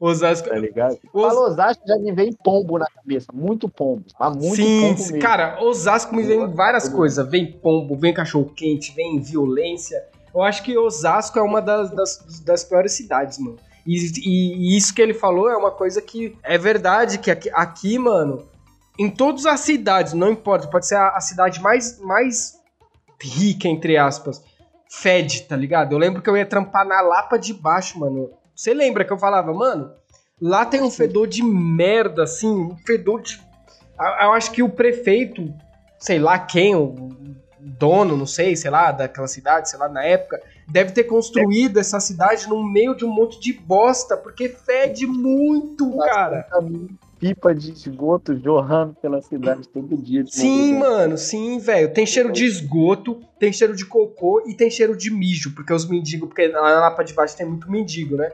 [0.00, 0.48] Osasco.
[0.48, 0.98] tá ligado?
[1.12, 3.26] Os- Fala Osasco, já me vem pombo na cabeça.
[3.32, 4.04] Muito pombo.
[4.34, 7.26] Muito Sim, pombo cara, Osasco me vem várias coisas.
[7.28, 10.02] Vem pombo, vem cachorro quente, vem violência.
[10.34, 13.56] Eu acho que Osasco é uma das, das, das piores cidades, mano.
[13.86, 17.98] E, e- isso que ele falou é uma coisa que é verdade, que aqui, aqui,
[17.98, 18.46] mano,
[18.98, 22.54] em todas as cidades, não importa, pode ser a, a cidade mais, mais
[23.20, 24.42] rica, entre aspas,
[24.88, 25.92] fede, tá ligado?
[25.92, 28.30] Eu lembro que eu ia trampar na Lapa de Baixo, mano.
[28.54, 29.90] Você lembra que eu falava, mano,
[30.40, 33.40] lá tem um fedor de merda, assim, um fedor de.
[33.98, 35.52] Eu acho que o prefeito,
[35.98, 37.10] sei lá quem, o
[37.58, 42.00] dono, não sei, sei lá, daquela cidade, sei lá, na época, deve ter construído essa
[42.00, 46.42] cidade no meio de um monte de bosta, porque fede muito, cara.
[46.44, 50.24] Caminho, Pipa de esgoto jorrando pela cidade todo dia.
[50.24, 50.98] de Sim, madrugada.
[50.98, 51.92] mano, sim, velho.
[51.92, 55.88] Tem cheiro de esgoto, tem cheiro de cocô e tem cheiro de mijo, porque os
[55.88, 58.30] mendigos, porque lá na Lapa de Baixo tem muito mendigo, né?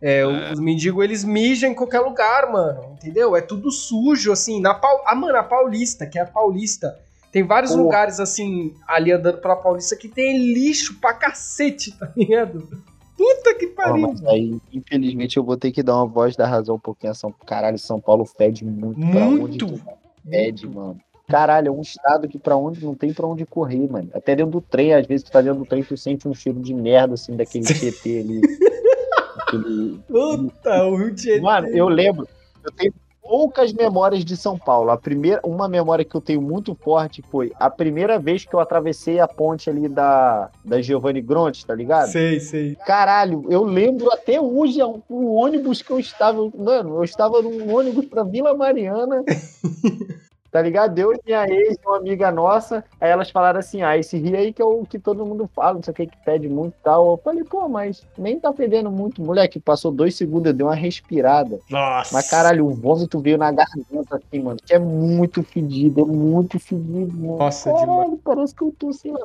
[0.00, 3.36] É, Os mendigos, eles mijam em qualquer lugar, mano, entendeu?
[3.36, 5.00] É tudo sujo, assim, na Pau...
[5.06, 6.98] Ah, mano, a Paulista, que é a Paulista,
[7.32, 7.82] tem vários Porra.
[7.82, 12.68] lugares, assim, ali andando pela Paulista que tem lixo pra cacete, tá ligado?
[13.16, 14.08] Puta que Pô, pariu.
[14.08, 17.14] mas aí, infelizmente, eu vou ter que dar uma voz da razão um pouquinho a
[17.14, 18.98] São Caralho, São Paulo fede muito.
[19.10, 19.80] Pra onde Muito.
[20.28, 20.98] fede, mano.
[21.28, 24.10] Caralho, é um estado que pra onde não tem pra onde correr, mano.
[24.12, 26.60] Até dentro do trem, às vezes tu tá dentro do trem, tu sente um cheiro
[26.60, 28.40] de merda, assim, daquele TT ali.
[29.38, 31.44] Aquele- Puta, o Rio de Janeiro.
[31.44, 32.28] Mano, eu lembro,
[32.64, 32.92] eu tenho
[33.32, 34.90] poucas memórias de São Paulo.
[34.90, 38.60] A primeira, uma memória que eu tenho muito forte foi a primeira vez que eu
[38.60, 42.10] atravessei a ponte ali da, da Giovanni Gronti, tá ligado?
[42.10, 42.76] Sei, sei.
[42.84, 46.50] Caralho, eu lembro até hoje o o ônibus que eu estava.
[46.54, 49.24] Mano, eu estava num ônibus pra Vila Mariana.
[50.52, 50.96] tá ligado?
[50.98, 54.52] Eu e minha ex, uma amiga nossa, aí elas falaram assim: ah, esse rio aí
[54.52, 56.82] que é o que todo mundo fala, não sei o que, que pede muito e
[56.84, 57.12] tal.
[57.12, 59.22] Eu falei, pô, mas nem tá fedendo muito.
[59.22, 61.58] Moleque, passou dois segundos, eu dei uma respirada.
[61.70, 62.14] Nossa.
[62.14, 64.58] Mas caralho, o vômito veio na garganta assim, mano.
[64.62, 67.38] Que é muito fedido, é muito fedido, mano.
[67.38, 69.20] Nossa, caralho, parece que eu tô, sei lá.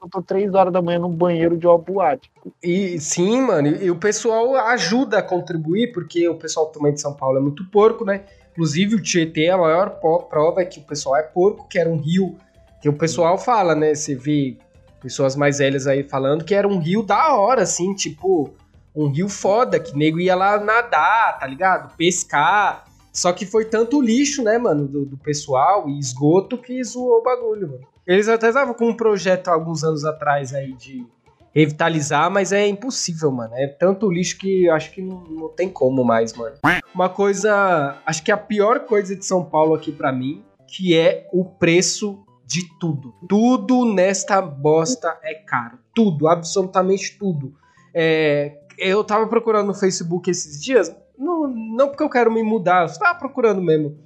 [0.00, 2.30] Eu tô três horas da manhã no banheiro de uma boate.
[2.62, 7.12] E sim, mano, e o pessoal ajuda a contribuir, porque o pessoal também de São
[7.12, 8.22] Paulo é muito porco, né?
[8.52, 11.96] Inclusive o Tietê, a maior prova é que o pessoal é porco, que era um
[11.96, 12.36] rio,
[12.80, 13.94] que o pessoal fala, né?
[13.94, 14.56] Você vê
[15.00, 18.54] pessoas mais velhas aí falando que era um rio da hora, assim, tipo,
[18.94, 21.96] um rio foda, que nego ia lá nadar, tá ligado?
[21.96, 22.84] Pescar.
[23.12, 27.22] Só que foi tanto lixo, né, mano, do, do pessoal e esgoto que zoou o
[27.22, 27.86] bagulho, mano.
[28.06, 31.06] Eles até estavam com um projeto alguns anos atrás aí de
[31.54, 33.54] revitalizar, mas é impossível, mano.
[33.54, 36.56] É tanto lixo que acho que não, não tem como mais, mano.
[36.94, 41.28] Uma coisa, acho que a pior coisa de São Paulo aqui pra mim, que é
[41.32, 43.14] o preço de tudo.
[43.28, 45.78] Tudo nesta bosta é caro.
[45.94, 47.54] Tudo, absolutamente tudo.
[47.94, 52.88] É, eu tava procurando no Facebook esses dias, não, não porque eu quero me mudar,
[52.88, 53.98] eu tava procurando mesmo.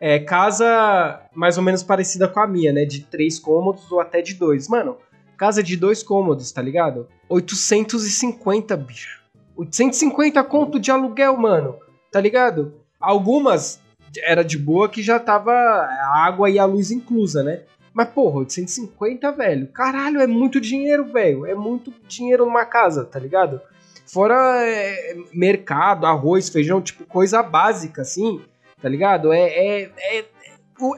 [0.00, 2.84] É, casa mais ou menos parecida com a minha, né?
[2.84, 4.68] De três cômodos ou até de dois.
[4.68, 4.96] Mano,
[5.36, 7.08] casa de dois cômodos, tá ligado?
[7.28, 9.22] 850, bicho.
[9.56, 11.76] 850 conto de aluguel, mano.
[12.10, 12.74] Tá ligado?
[13.00, 13.80] Algumas
[14.22, 17.62] era de boa que já tava a água e a luz inclusa, né?
[17.92, 19.68] Mas, porra, 850, velho.
[19.68, 21.46] Caralho, é muito dinheiro, velho.
[21.46, 23.60] É muito dinheiro numa casa, tá ligado?
[24.06, 28.40] Fora é, mercado, arroz, feijão, tipo, coisa básica, assim,
[28.82, 29.32] tá ligado?
[29.32, 30.24] É, é, é,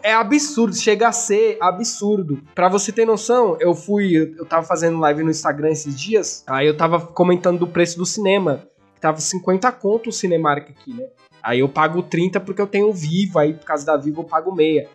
[0.02, 2.42] é absurdo, chega a ser absurdo.
[2.54, 6.66] Pra você ter noção, eu fui, eu, tava fazendo live no Instagram esses dias, aí
[6.66, 8.66] eu tava comentando do preço do cinema.
[9.00, 11.06] Tava 50 conto o Cinemark aqui, né?
[11.42, 14.54] Aí eu pago 30 porque eu tenho Vivo, aí por causa da Vivo eu pago
[14.54, 14.88] meia.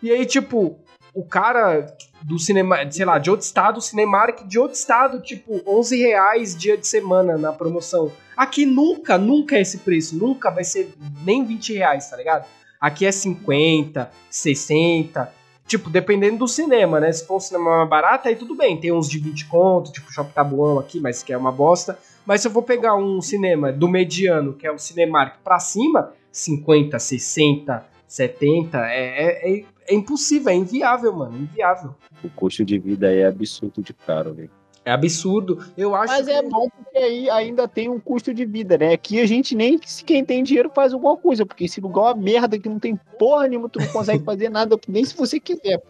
[0.00, 0.78] E aí, tipo,
[1.12, 1.86] o cara
[2.22, 6.56] do cinema, sei lá, de outro estado, o Cinemark de outro estado, tipo, 11 reais
[6.56, 8.12] dia de semana na promoção.
[8.36, 12.46] Aqui nunca, nunca é esse preço, nunca vai ser nem 20 reais, tá ligado?
[12.80, 15.32] Aqui é 50, 60,
[15.66, 17.12] tipo, dependendo do cinema, né?
[17.12, 20.12] Se for um cinema mais barato, aí tudo bem, tem uns de 20 conto, tipo
[20.12, 21.98] Shopping Tabuão aqui, mas que é uma bosta.
[22.24, 26.12] Mas se eu vou pegar um cinema do mediano, que é o Cinemark, pra cima,
[26.30, 31.94] 50, 60, 70, é, é, é impossível, é inviável, mano, é inviável.
[32.22, 34.50] O custo de vida é absurdo de caro, velho.
[34.88, 35.62] É absurdo.
[35.76, 36.32] Eu acho Mas que...
[36.32, 38.94] é bom porque aí ainda tem um custo de vida, né?
[38.94, 42.04] Aqui a gente nem se quem tem dinheiro faz alguma coisa, porque esse lugar é
[42.06, 45.38] uma merda que não tem porra nenhuma, tu não consegue fazer nada, nem se você
[45.38, 45.82] quiser.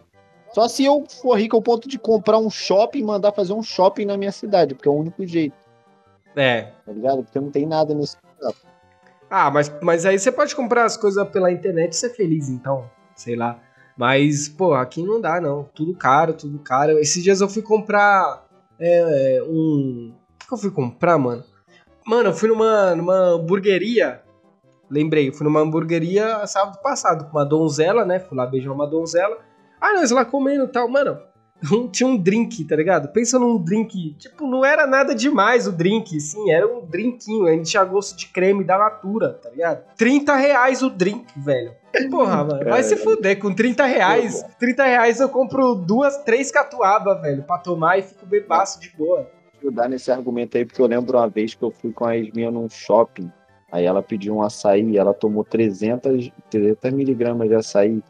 [0.53, 3.63] Só se eu for rico ao ponto de comprar um shopping e mandar fazer um
[3.63, 5.55] shopping na minha cidade, porque é o único jeito,
[6.35, 6.73] É.
[6.85, 7.23] tá ligado?
[7.23, 8.53] Porque não tem nada nesse lugar.
[9.29, 12.89] Ah, mas, mas aí você pode comprar as coisas pela internet e ser feliz, então.
[13.15, 13.61] Sei lá.
[13.95, 15.69] Mas, pô, aqui não dá, não.
[15.73, 16.99] Tudo caro, tudo caro.
[16.99, 18.48] Esses dias eu fui comprar
[18.79, 20.13] é, um.
[20.13, 21.43] O que, que eu fui comprar, mano?
[22.05, 24.21] Mano, eu fui numa, numa hamburgueria.
[24.89, 28.19] Lembrei, eu fui numa hamburgueria sábado passado com uma donzela, né?
[28.19, 29.37] Fui lá beijar uma donzela.
[29.79, 30.89] Ah, nós lá comendo e tal.
[30.89, 31.19] Mano,
[31.91, 33.09] tinha um drink, tá ligado?
[33.09, 34.13] Pensa num drink.
[34.17, 36.51] Tipo, não era nada demais o drink, sim.
[36.51, 37.47] Era um drinquinho.
[37.47, 39.83] A gente tinha gosto de creme da Natura, tá ligado?
[39.97, 41.73] 30 reais o drink, velho.
[42.09, 43.39] Porra, mano, vai se fuder.
[43.39, 48.25] Com 30 reais, 30 reais eu compro duas, três catuaba, velho, pra tomar e fico
[48.25, 49.27] bebaço de boa.
[49.59, 52.51] ajudar nesse argumento aí, porque eu lembro uma vez que eu fui com a Esminha
[52.51, 53.31] num shopping,
[53.71, 58.03] aí ela pediu um açaí, ela tomou 300, 300 miligramas de açaí,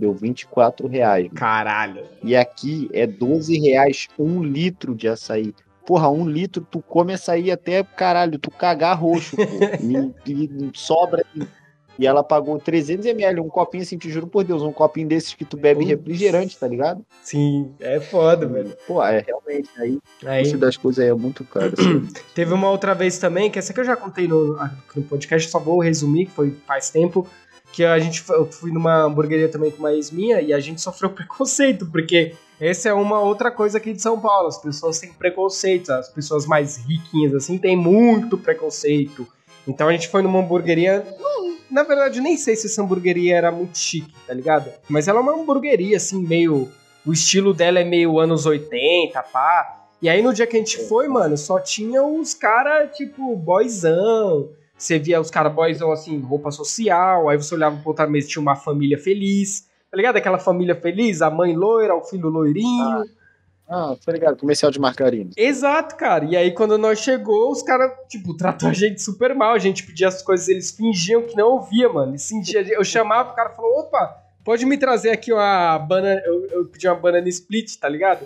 [0.00, 1.24] deu 24 reais.
[1.24, 1.34] mano.
[1.36, 2.02] Caralho.
[2.22, 5.54] E aqui é 12 reais um litro de açaí.
[5.86, 9.36] Porra, um litro, tu come açaí até, caralho, tu cagar roxo.
[10.26, 11.24] E, e sobra.
[11.98, 15.34] E ela pagou 300 ml, um copinho assim, te juro por Deus, um copinho desses
[15.34, 17.04] que tu bebe refrigerante, tá ligado?
[17.22, 18.74] Sim, é foda, velho.
[18.86, 21.74] Pô, é realmente, aí o Aí, custo das coisas aí é muito caro.
[21.78, 22.08] assim.
[22.34, 24.56] Teve uma outra vez também, que essa que eu já contei no,
[24.96, 27.26] no podcast, só vou resumir, que foi faz tempo,
[27.72, 30.80] que a gente eu fui numa hamburgueria também com uma ex minha e a gente
[30.80, 35.12] sofreu preconceito, porque essa é uma outra coisa aqui de São Paulo, as pessoas têm
[35.12, 39.26] preconceito, as pessoas mais riquinhas assim têm muito preconceito.
[39.66, 43.52] Então a gente foi numa hamburgueria, não, na verdade nem sei se essa hamburgueria era
[43.52, 44.70] muito chique, tá ligado?
[44.88, 46.68] Mas ela é uma hamburgueria assim, meio
[47.04, 49.86] o estilo dela é meio anos 80, pá.
[50.02, 54.50] E aí no dia que a gente foi, mano, só tinha os caras, tipo, boyzão.
[54.80, 57.28] Você via os caras boyzão, assim, roupa social.
[57.28, 59.68] Aí você olhava pro outra mesa e tinha uma família feliz.
[59.90, 60.16] Tá ligado?
[60.16, 63.04] Aquela família feliz, a mãe loira, o filho loirinho.
[63.68, 65.30] Ah, tá ligado, comercial de margarina.
[65.36, 66.24] Exato, cara.
[66.24, 69.52] E aí quando nós chegou, os caras, tipo, tratou a gente super mal.
[69.52, 72.12] A gente pedia as coisas, eles fingiam que não ouvia, mano.
[72.12, 76.20] Eles fingiam- Eu chamava, o cara falou, opa, pode me trazer aqui uma banana...
[76.24, 78.24] Eu, eu pedi uma banana split, tá ligado?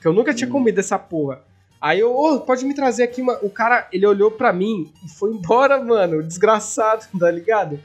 [0.00, 1.40] Que eu nunca tinha comido essa porra.
[1.80, 3.38] Aí eu, ô, pode me trazer aqui uma...
[3.42, 6.22] O cara, ele olhou pra mim e foi embora, mano.
[6.22, 7.78] Desgraçado, tá ligado?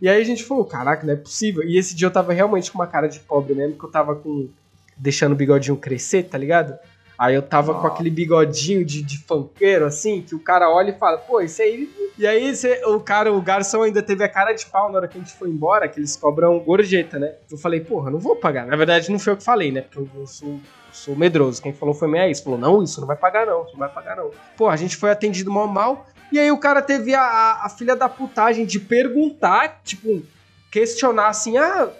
[0.00, 1.62] E aí a gente falou, caraca, não é possível.
[1.62, 4.16] E esse dia eu tava realmente com uma cara de pobre mesmo, que eu tava
[4.16, 4.48] com...
[4.96, 6.78] Deixando o bigodinho crescer, tá ligado?
[7.22, 10.98] Aí eu tava com aquele bigodinho de, de funkeiro, assim, que o cara olha e
[10.98, 11.88] fala, pô, isso aí.
[12.18, 12.52] E aí
[12.86, 15.32] o cara, o garçom ainda teve a cara de pau na hora que a gente
[15.34, 17.34] foi embora, que eles cobram gorjeta, né?
[17.48, 18.66] Eu falei, porra, não vou pagar.
[18.66, 19.82] Na verdade, não foi eu que falei, né?
[19.82, 20.58] Porque eu, eu sou,
[20.92, 21.62] sou medroso.
[21.62, 22.40] Quem falou foi minha ex.
[22.40, 24.30] Falou, não, isso não vai pagar, não, isso não vai pagar, não.
[24.56, 26.06] Pô, a gente foi atendido mal mal.
[26.30, 30.22] E aí o cara teve a, a, filha da putagem de perguntar, tipo,
[30.70, 31.90] questionar assim, ah,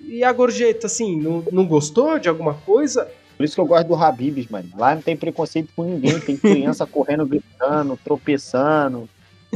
[0.00, 3.08] e a gorjeta, assim, não, não gostou de alguma coisa?
[3.36, 4.68] Por isso que eu gosto do Habibs, mano.
[4.76, 6.18] Lá não tem preconceito com ninguém.
[6.18, 9.08] Tem criança correndo, gritando, tropeçando,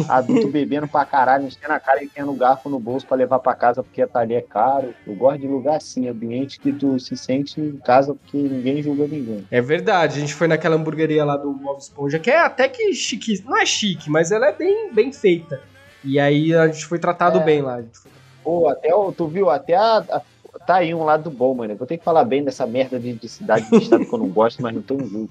[0.08, 3.54] adulto bebendo pra caralho, enchendo a cara e tendo garfo no bolso pra levar pra
[3.54, 4.94] casa porque a ali é caro.
[5.06, 9.06] Eu gosto de lugar assim, ambiente que tu se sente em casa porque ninguém julga
[9.06, 9.44] ninguém.
[9.50, 12.92] É verdade, a gente foi naquela hamburgueria lá do Bob Esponja, que é até que
[12.94, 15.60] chique, não é chique, mas ela é bem, bem feita.
[16.04, 17.44] E aí a gente foi tratado É.
[17.44, 17.76] bem lá.
[17.78, 18.10] a foi-
[18.42, 20.22] Pô, até o, tu viu, até a, a-
[20.66, 21.72] tá aí um lado bom, mano.
[21.74, 24.18] Eu vou ter que falar bem dessa merda de, de cidade de estado que eu
[24.18, 25.30] não gosto, mas não tô junto.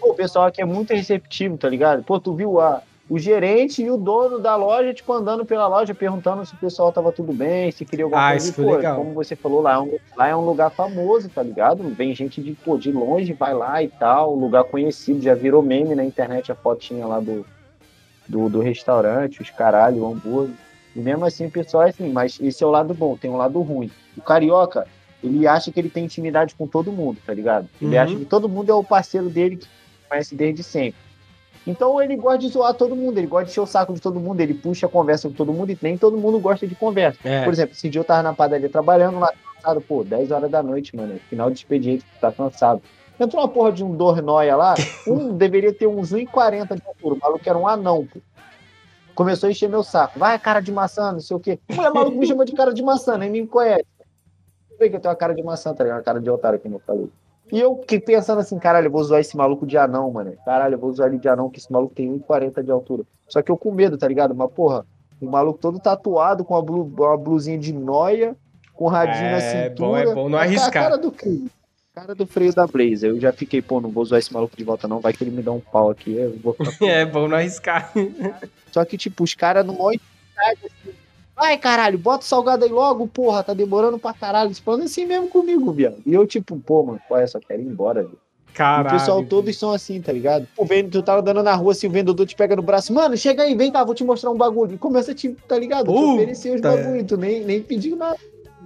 [0.00, 2.02] Pô, o pessoal aqui é muito receptivo, tá ligado?
[2.02, 5.94] Pô, tu viu a, o gerente e o dono da loja, tipo, andando pela loja,
[5.94, 8.44] perguntando se o pessoal tava tudo bem, se queria alguma Ah, coisa.
[8.48, 8.96] isso foi pô, legal.
[8.98, 11.88] Como você falou, lá é, um, lá é um lugar famoso, tá ligado?
[11.90, 15.94] Vem gente de, pô, de longe, vai lá e tal, lugar conhecido, já virou meme
[15.94, 17.46] na internet a fotinha lá do,
[18.28, 20.54] do, do restaurante, os caralho, o hambúrguer.
[20.94, 23.36] E mesmo assim, o pessoal é assim, mas esse é o lado bom, tem um
[23.36, 23.90] lado ruim.
[24.16, 24.86] O carioca,
[25.22, 27.68] ele acha que ele tem intimidade com todo mundo, tá ligado?
[27.80, 28.02] Ele Uhum.
[28.02, 29.66] acha que todo mundo é o parceiro dele que
[30.08, 31.05] conhece desde sempre.
[31.66, 34.20] Então ele gosta de zoar todo mundo, ele gosta de encher o saco de todo
[34.20, 37.18] mundo, ele puxa a conversa com todo mundo e nem todo mundo gosta de conversa.
[37.24, 37.42] É.
[37.44, 40.62] Por exemplo, esse dia eu tava na padaria trabalhando lá, cansado, pô, 10 horas da
[40.62, 42.80] noite, mano, final de expediente, tá cansado.
[43.18, 44.74] Entrou uma porra de um dornoia lá,
[45.08, 48.20] um deveria ter uns 1,40 de altura, o maluco era um anão, pô.
[49.14, 50.18] Começou a encher meu saco.
[50.18, 51.58] Vai, cara de maçã, não sei o quê.
[51.70, 53.86] Mulher maluco me chama de cara de maçã, nem me conhece.
[54.76, 55.98] Sei que eu tenho uma cara de maçã, tá ligado?
[55.98, 57.08] Uma cara de otário, como eu falei.
[57.52, 60.32] E eu fiquei pensando assim, caralho, eu vou zoar esse maluco de anão, mano.
[60.44, 63.04] Caralho, eu vou zoar ele de anão, que esse maluco tem 1,40 de altura.
[63.28, 64.34] Só que eu com medo, tá ligado?
[64.34, 64.84] Mas, porra,
[65.20, 68.34] o maluco todo tatuado, com uma, blu, uma blusinha de noia,
[68.74, 69.88] com radinho na É cintura.
[69.88, 70.72] bom, é bom não arriscar.
[70.72, 71.46] cara do freio.
[71.94, 73.10] Cara do freio da Blazer.
[73.10, 75.30] Eu já fiquei, pô, não vou zoar esse maluco de volta não, vai que ele
[75.30, 76.14] me dá um pau aqui.
[76.14, 77.90] Eu vou ficar É bom não arriscar.
[78.70, 80.90] só que, tipo, os caras no maior assim,
[81.36, 84.54] Vai, caralho, bota o salgado aí logo, porra, tá demorando pra caralho.
[84.54, 85.98] Falando assim mesmo comigo, viado.
[86.06, 87.26] E eu, tipo, pô, mano, qual é?
[87.26, 88.18] Só quero ir embora, velho.
[88.54, 88.96] Caralho.
[88.96, 90.48] O pessoal todos são assim, tá ligado?
[90.56, 93.14] O vendo, tu tá andando na rua, assim, o vendedor te pega no braço, mano,
[93.14, 94.78] chega aí, vem cá, vou te mostrar um bagulho.
[94.78, 95.84] Começa a te, tá ligado?
[95.84, 96.12] Te Puta.
[96.14, 98.16] oferecer os bagulhos, tu nem, nem pediu nada.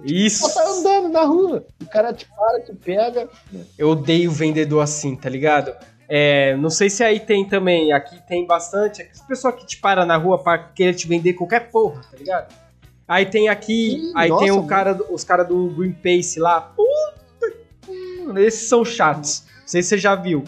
[0.01, 0.49] Isso.
[0.49, 1.65] Só tá andando na rua.
[1.81, 3.29] O cara te para, te pega.
[3.77, 5.75] Eu odeio vendedor assim, tá ligado?
[6.13, 9.01] É, não sei se aí tem também, aqui tem bastante.
[9.01, 12.53] Esse pessoal que te para na rua pra querer te vender qualquer porra, tá ligado?
[13.07, 16.59] Aí tem aqui, Ih, aí nossa, tem o cara, os caras do Greenpeace lá.
[16.59, 19.45] Puta, que- esses são chatos.
[19.61, 20.43] Não sei se você já viu.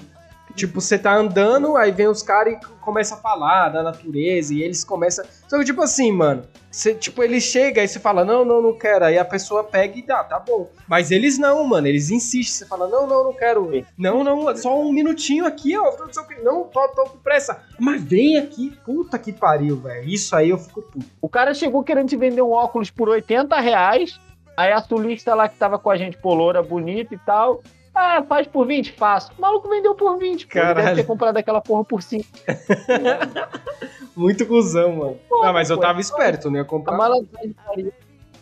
[0.54, 4.62] Tipo, você tá andando, aí vem os caras e começa a falar da natureza, e
[4.62, 5.24] eles começam.
[5.54, 8.76] Só que, tipo assim, mano, você, tipo, ele chega e você fala, não, não, não
[8.76, 9.06] quero.
[9.06, 10.68] Aí a pessoa pega e dá, tá bom.
[10.88, 12.44] Mas eles não, mano, eles insistem.
[12.46, 13.70] Você fala, não, não, não quero.
[13.96, 15.96] Não, não, só um minutinho aqui, ó.
[16.44, 17.62] Não, tô, tô com pressa.
[17.80, 20.10] Mas vem aqui, puta que pariu, velho.
[20.10, 21.06] Isso aí eu fico puto.
[21.22, 24.20] O cara chegou querendo te vender um óculos por 80 reais.
[24.58, 27.62] Aí a sulista lá que tava com a gente, poloura, bonita e tal.
[27.94, 28.94] Ah, faz por 20?
[28.94, 29.32] Faço.
[29.38, 30.48] O maluco vendeu por 20.
[30.48, 32.26] Pô, ele deve ter comprado aquela porra por 5.
[34.16, 35.20] Muito cuzão, mano.
[35.28, 36.96] Pô, Não, mas eu pô, tava esperto, não ia A comprar.
[36.98, 37.94] malandragem faria.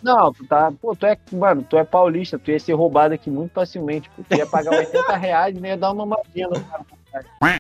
[0.04, 0.72] Não, tu tá.
[0.82, 1.16] Pô, tu é.
[1.32, 4.10] Mano, tu é paulista, tu ia ser roubado aqui muito facilmente.
[4.16, 4.24] Pô.
[4.28, 6.86] Tu ia pagar 80 reais e nem ia dar uma mamadinha no cara.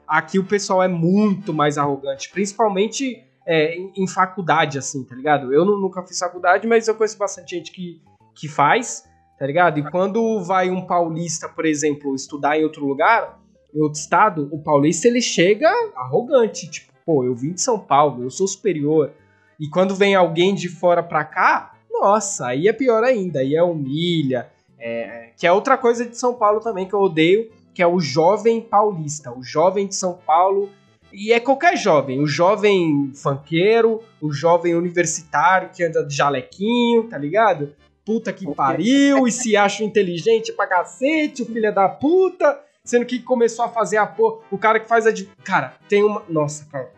[0.07, 5.53] Aqui o pessoal é muito mais arrogante, principalmente é, em, em faculdade, assim, tá ligado?
[5.53, 8.01] Eu nu- nunca fiz faculdade, mas eu conheço bastante gente que,
[8.35, 9.03] que faz,
[9.37, 9.79] tá ligado?
[9.79, 13.39] E quando vai um paulista, por exemplo, estudar em outro lugar,
[13.73, 18.23] em outro estado, o paulista ele chega arrogante, tipo, pô, eu vim de São Paulo,
[18.23, 19.11] eu sou superior.
[19.59, 23.63] E quando vem alguém de fora pra cá, nossa, aí é pior ainda, aí é
[23.63, 24.49] humilha.
[24.79, 27.99] é, que é outra coisa de São Paulo também que eu odeio, que é o
[27.99, 30.69] jovem paulista, o jovem de São Paulo.
[31.13, 37.17] E é qualquer jovem, o jovem funkeiro, o jovem universitário que anda de jalequinho, tá
[37.17, 37.75] ligado?
[38.05, 43.19] Puta que pariu, e se acha inteligente pra cacete, o filho da puta, sendo que
[43.19, 44.39] começou a fazer a porra.
[44.51, 45.11] O cara que faz a.
[45.43, 46.23] Cara, tem uma.
[46.29, 46.89] Nossa, cara.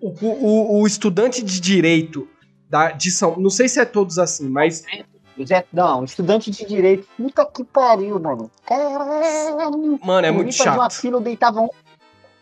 [0.00, 2.28] O, o, o estudante de direito
[2.68, 3.36] da, de São.
[3.38, 4.84] Não sei se é todos assim, mas.
[5.72, 7.06] Não, estudante de direito.
[7.16, 8.50] Puta que pariu, mano.
[8.66, 9.98] Caralho.
[10.04, 11.00] Mano, é muito fazer uma chato.
[11.00, 11.68] fila, eu deitava um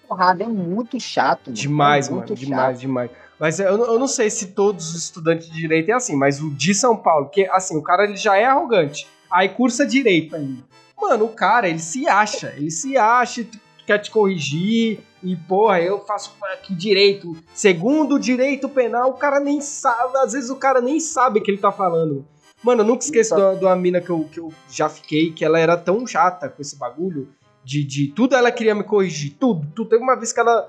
[0.08, 0.42] porrada.
[0.44, 1.46] É muito chato.
[1.48, 1.54] mano.
[1.56, 2.26] Demais, é mano.
[2.26, 2.80] muito Demais, chato.
[2.80, 3.10] demais.
[3.38, 6.40] Mas eu, não- eu não sei se todos os estudantes de direito é assim, mas
[6.42, 9.06] o de São Paulo, porque assim, o cara ele já é arrogante.
[9.30, 10.62] Aí cursa direito ainda.
[11.00, 12.52] Mano, o cara, ele se acha.
[12.56, 13.46] Ele se acha,
[13.86, 15.00] quer te corrigir.
[15.22, 17.36] E, porra, eu faço aqui direito.
[17.54, 20.16] Segundo direito penal, o cara nem sabe.
[20.18, 22.24] Às vezes o cara nem sabe o que ele tá falando.
[22.62, 25.32] Mano, eu nunca esqueço de uma- de uma mina que eu, que eu já fiquei,
[25.32, 27.28] que ela era tão chata com esse bagulho.
[27.64, 29.34] De, de tudo ela queria me corrigir.
[29.38, 29.66] Tudo.
[29.74, 29.90] tudo.
[29.90, 30.68] Teve uma vez que ela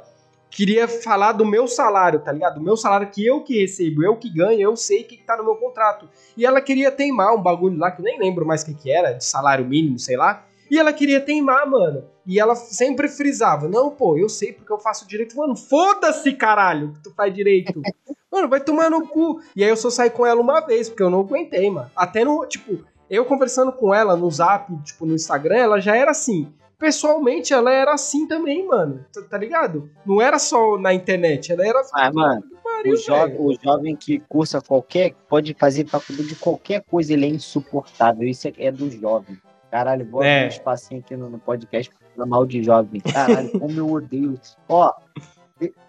[0.50, 2.56] queria falar do meu salário, tá ligado?
[2.56, 5.24] Do meu salário que eu que recebo, eu que ganho, eu sei o que, que
[5.24, 6.10] tá no meu contrato.
[6.36, 8.92] E ela queria teimar um bagulho lá que eu nem lembro mais o que, que
[8.92, 10.46] era, de salário mínimo, sei lá.
[10.70, 12.04] E ela queria teimar, mano.
[12.26, 15.36] E ela sempre frisava: Não, pô, eu sei porque eu faço direito.
[15.36, 17.82] Mano, foda-se, caralho, que tu faz direito.
[18.32, 19.42] mano, vai tomar no cu.
[19.56, 21.90] E aí eu só saí com ela uma vez, porque eu não aguentei, mano.
[21.96, 26.12] Até no, tipo, eu conversando com ela no zap, tipo, no Instagram, ela já era
[26.12, 26.54] assim.
[26.80, 29.06] Pessoalmente, ela era assim também, mano.
[29.14, 29.92] Tá, tá ligado?
[30.06, 31.82] Não era só na internet, ela era.
[31.94, 32.96] Ah, mano, Pariu,
[33.38, 38.26] o, o jovem que cursa qualquer, pode fazer faculdade de qualquer coisa, ele é insuportável.
[38.28, 39.38] Isso é, é do jovem.
[39.70, 40.46] Caralho, bota É.
[40.46, 43.02] um espacinho aqui no, no podcast pra falar mal de jovem.
[43.02, 44.58] Caralho, como eu odeio isso.
[44.70, 44.92] Ó,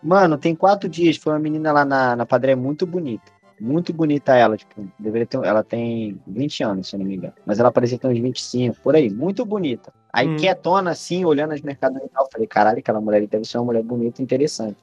[0.02, 3.30] mano, tem quatro dias, foi uma menina lá na, na padaria muito bonita.
[3.60, 7.34] Muito bonita ela, tipo, deveria ter, ela tem 20 anos, se não me engano.
[7.44, 9.92] Mas ela parecia ter uns 25, por aí, muito bonita.
[10.12, 10.36] Aí Hum.
[10.36, 12.26] quietona, assim, olhando as mercadorias e tal.
[12.32, 14.78] Falei, caralho, aquela mulher deve ser uma mulher bonita e interessante.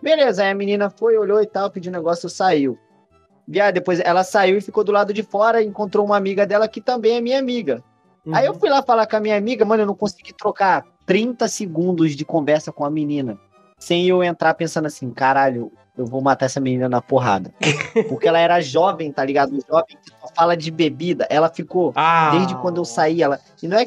[0.00, 2.78] Beleza, aí a menina foi, olhou e tal, pediu negócio, saiu.
[3.48, 6.68] Viado, depois ela saiu e ficou do lado de fora e encontrou uma amiga dela
[6.68, 7.82] que também é minha amiga.
[8.32, 8.58] Aí eu Uhum.
[8.58, 12.24] fui lá falar com a minha amiga, mano, eu não consegui trocar 30 segundos de
[12.24, 13.38] conversa com a menina.
[13.78, 17.52] Sem eu entrar pensando assim, caralho, eu vou matar essa menina na porrada.
[18.08, 19.58] Porque ela era jovem, tá ligado?
[19.68, 21.26] Jovem que só fala de bebida.
[21.30, 22.30] Ela ficou, Ah.
[22.32, 23.40] desde quando eu saí, ela.
[23.62, 23.86] E não é,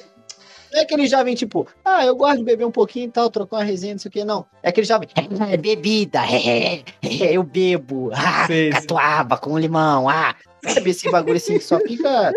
[0.72, 3.58] não é aquele jovem tipo, ah, eu gosto de beber um pouquinho e tal, trocar
[3.58, 4.46] uma resenha, não sei o que, não.
[4.64, 5.10] É aquele jovem,
[5.52, 6.84] é bebida, é, é,
[7.32, 8.70] eu bebo, ah, sei.
[8.70, 10.36] catuaba com limão, ah.
[10.66, 12.32] Sabe esse bagulho assim que só fica.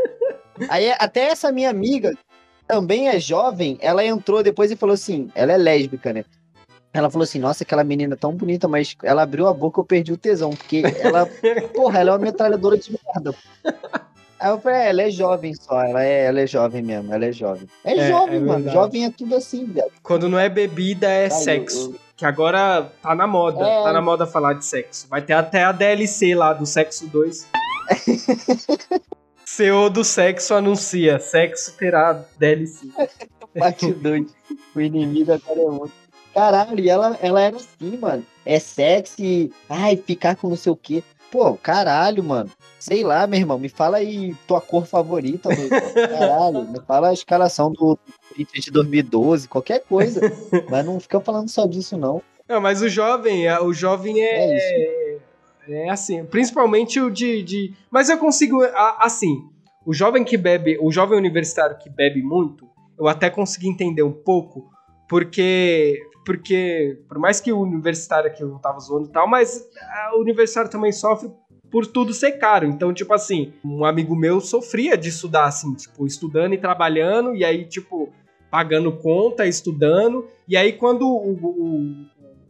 [0.68, 2.12] Aí até essa minha amiga
[2.68, 6.24] também é jovem, ela entrou depois e falou assim, ela é lésbica, né?
[6.95, 10.12] Ela falou assim, nossa, aquela menina tão bonita, mas ela abriu a boca eu perdi
[10.12, 11.26] o tesão, porque ela,
[11.74, 13.34] porra, ela é uma metralhadora de merda.
[14.38, 17.24] Aí eu falei, é, ela é jovem só, ela é, ela é jovem mesmo, ela
[17.24, 17.66] é jovem.
[17.84, 18.74] É, É, jovem, é mano, verdade.
[18.74, 19.90] jovem é tudo assim, velho.
[20.03, 21.95] Quando não é bebida, é Tá, eu- sexo.
[22.16, 23.66] Que agora tá na moda.
[23.66, 23.82] É.
[23.84, 25.07] Tá na moda falar de sexo.
[25.09, 27.47] Vai ter até a DLC lá do Sexo 2.
[29.45, 31.18] CEO do sexo anuncia.
[31.18, 32.88] Sexo terá DLC.
[33.59, 34.26] Parte 2.
[34.74, 36.01] O inimigo agora é outro.
[36.35, 38.24] Caralho, e ela, ela era assim, mano.
[38.45, 41.03] É sexy, ai, ficar com não sei o quê.
[41.30, 42.51] Pô, caralho, mano.
[42.78, 45.91] Sei lá, meu irmão, me fala aí tua cor favorita, meu irmão.
[46.11, 50.20] Caralho, me fala a escalação do Corinthians de 2012, qualquer coisa.
[50.68, 52.20] Mas não fica falando só disso, não.
[52.49, 54.53] Não, mas o jovem, a- o jovem é.
[54.55, 55.18] É
[55.68, 57.72] É, assim, principalmente o de, de.
[57.91, 58.61] Mas eu consigo.
[58.99, 59.39] Assim,
[59.87, 62.66] o jovem que bebe, o jovem universitário que bebe muito,
[62.99, 64.68] eu até consegui entender um pouco,
[65.09, 65.99] porque.
[66.24, 70.20] Porque, por mais que o universitário aqui eu tava zoando e tal, mas ah, o
[70.20, 71.30] universitário também sofre
[71.70, 72.66] por tudo ser caro.
[72.66, 77.44] Então, tipo assim, um amigo meu sofria de estudar, assim, tipo, estudando e trabalhando, e
[77.44, 78.12] aí, tipo,
[78.50, 82.06] pagando conta, estudando, e aí quando o, o-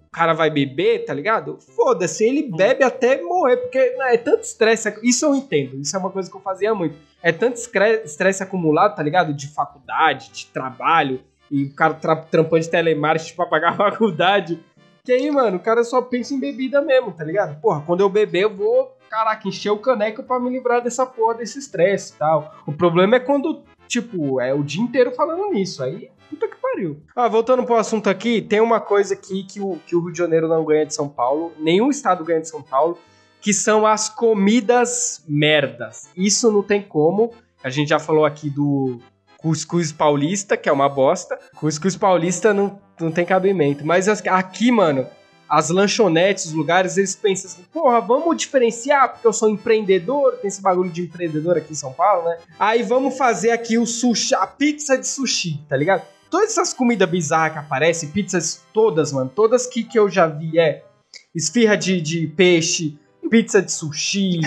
[0.08, 1.56] o cara vai beber, tá ligado?
[1.74, 4.92] Foda-se, ele bebe até morrer, porque né, é tanto estresse.
[5.02, 6.96] Isso eu entendo, isso é uma coisa que eu fazia muito.
[7.22, 7.56] É tanto
[8.04, 9.32] estresse acumulado, tá ligado?
[9.32, 11.20] De faculdade, de trabalho,
[11.52, 14.58] e o cara tra trampando de telemarketing pra pagar a faculdade.
[15.04, 17.60] Que aí, mano, o cara só pensa em bebida mesmo, tá ligado?
[17.60, 21.34] Porra, quando eu beber, eu vou, caraca, encher o caneco pra me livrar dessa porra,
[21.34, 22.54] desse estresse e tal.
[22.66, 25.82] O problema é quando, tipo, é o dia inteiro falando nisso.
[25.82, 27.02] Aí, puta que pariu.
[27.14, 30.18] Ah, voltando pro assunto aqui, tem uma coisa aqui que o, que o Rio de
[30.18, 32.96] Janeiro não ganha de São Paulo, nenhum estado ganha de São Paulo,
[33.40, 36.08] que são as comidas merdas.
[36.16, 37.32] Isso não tem como.
[37.62, 39.00] A gente já falou aqui do
[39.42, 41.38] cuscuz paulista, que é uma bosta.
[41.56, 43.84] Cuscuz paulista não, não tem cabimento.
[43.84, 45.06] Mas as- aqui, mano,
[45.48, 50.48] as lanchonetes, os lugares, eles pensam assim, porra, vamos diferenciar, porque eu sou empreendedor, tem
[50.48, 52.38] esse bagulho de empreendedor aqui em São Paulo, né?
[52.58, 56.02] Aí vamos fazer aqui o sushi, a pizza de sushi, tá ligado?
[56.30, 60.58] Todas essas comidas bizarras que aparecem, pizzas todas, mano, todas que, que eu já vi
[60.58, 60.82] é
[61.34, 62.96] esfirra de, de peixe,
[63.28, 64.40] pizza de sushi,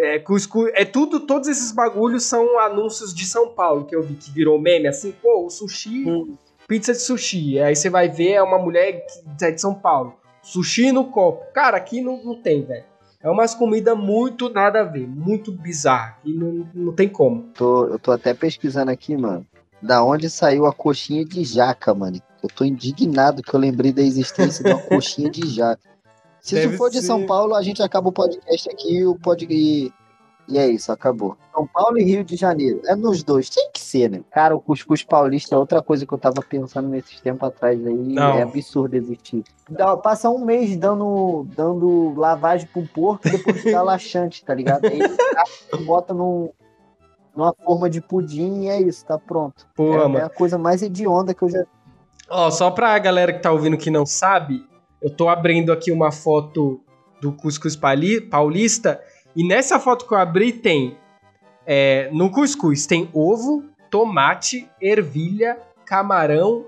[0.00, 4.14] é, cuscuz, é tudo, todos esses bagulhos são anúncios de São Paulo que eu vi
[4.14, 6.04] que virou meme, assim, pô, o sushi,
[6.66, 7.58] pizza de sushi.
[7.60, 9.04] Aí você vai ver, é uma mulher
[9.38, 10.14] que é de São Paulo.
[10.42, 11.52] Sushi no copo.
[11.52, 12.84] Cara, aqui não, não tem, velho.
[13.22, 16.16] É umas comidas muito nada a ver, muito bizarra.
[16.24, 17.50] E não, não tem como.
[17.54, 19.46] Tô, eu tô até pesquisando aqui, mano.
[19.82, 22.18] Da onde saiu a coxinha de jaca, mano?
[22.42, 25.82] Eu tô indignado que eu lembrei da existência de uma coxinha de jaca.
[26.40, 27.06] Se Deve isso for de ser.
[27.06, 29.46] São Paulo, a gente acaba o podcast aqui e o pod...
[29.48, 29.92] e,
[30.48, 31.36] e é isso, acabou.
[31.54, 32.80] São Paulo e Rio de Janeiro.
[32.86, 34.20] É nos dois, tem que ser, né?
[34.30, 37.94] Cara, o cuscuz paulista é outra coisa que eu tava pensando nesses tempos atrás aí.
[37.94, 38.34] Não.
[38.34, 39.44] É absurdo existir.
[39.68, 44.86] Dá, passa um mês dando, dando lavagem pro porco e depois fica laxante, tá ligado?
[44.86, 46.50] Aí ele bota num,
[47.36, 49.66] numa forma de pudim e é isso, tá pronto.
[49.74, 50.24] Pô, é, é mano.
[50.24, 51.64] a coisa mais hedionda que eu já
[52.30, 54.64] Ó, só pra galera que tá ouvindo que não sabe,
[55.02, 56.80] eu tô abrindo aqui uma foto
[57.20, 57.76] do cuscuz
[58.30, 59.02] paulista.
[59.34, 60.96] E nessa foto que eu abri tem.
[61.66, 66.66] é, no cuscuz tem ovo, tomate, ervilha, camarão,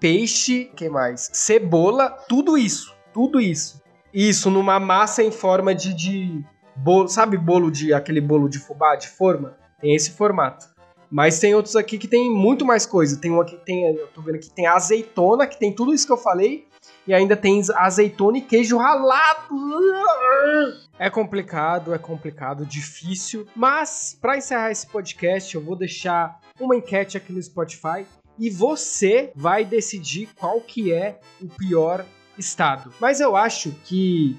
[0.00, 1.28] peixe, que mais?
[1.32, 2.94] Cebola, tudo isso.
[3.12, 3.80] Tudo isso.
[4.12, 6.44] Isso, numa massa em forma de, de
[6.74, 7.08] bolo.
[7.08, 7.92] Sabe bolo de.
[7.92, 9.56] aquele bolo de fubá, de forma?
[9.80, 10.66] Tem esse formato.
[11.10, 13.20] Mas tem outros aqui que tem muito mais coisa.
[13.20, 13.84] Tem um aqui que tem.
[13.84, 16.66] Eu tô vendo que tem azeitona, que tem tudo isso que eu falei.
[17.06, 19.54] E ainda tem azeitona e queijo ralado.
[20.98, 23.46] É complicado, é complicado, difícil.
[23.54, 28.06] Mas, pra encerrar esse podcast, eu vou deixar uma enquete aqui no Spotify.
[28.38, 32.04] E você vai decidir qual que é o pior
[32.36, 32.92] estado.
[33.00, 34.38] Mas eu acho que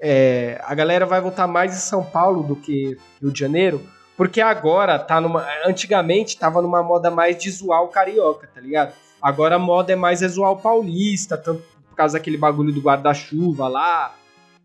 [0.00, 3.82] é, a galera vai votar mais em São Paulo do que Rio de Janeiro.
[4.16, 5.46] Porque agora tá numa.
[5.66, 8.94] Antigamente tava numa moda mais de zoar o carioca, tá ligado?
[9.20, 11.62] Agora a moda é mais é zoar o paulista, tanto
[11.96, 14.14] por causa daquele bagulho do guarda-chuva lá.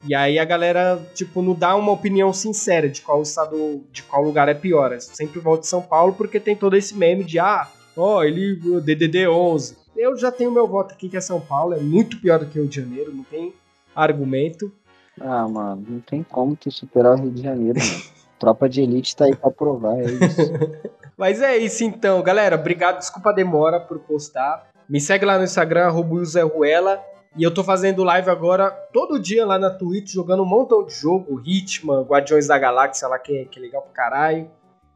[0.03, 4.21] E aí a galera, tipo, não dá uma opinião sincera de qual estado, de qual
[4.21, 4.91] lugar é pior.
[4.91, 8.59] Eu sempre volto de São Paulo porque tem todo esse meme de, ah, ó, ele,
[8.67, 9.77] o DDD 11.
[9.95, 11.73] eu já tenho meu voto aqui, que é São Paulo.
[11.73, 13.53] É muito pior do que o Rio de Janeiro, não tem
[13.95, 14.69] argumento.
[15.19, 18.01] Ah, mano, não tem como tu superar o Rio de Janeiro, mano.
[18.39, 20.51] Tropa de elite tá aí pra provar, é isso.
[21.15, 22.55] Mas é isso então, galera.
[22.55, 24.67] Obrigado, desculpa a demora por postar.
[24.89, 27.10] Me segue lá no Instagram, Ruela.
[27.37, 30.93] E eu tô fazendo live agora todo dia lá na Twitch, jogando um montão de
[30.93, 34.49] jogo, Hitman, Guardiões da Galáxia lá, que é, que é legal pra caralho.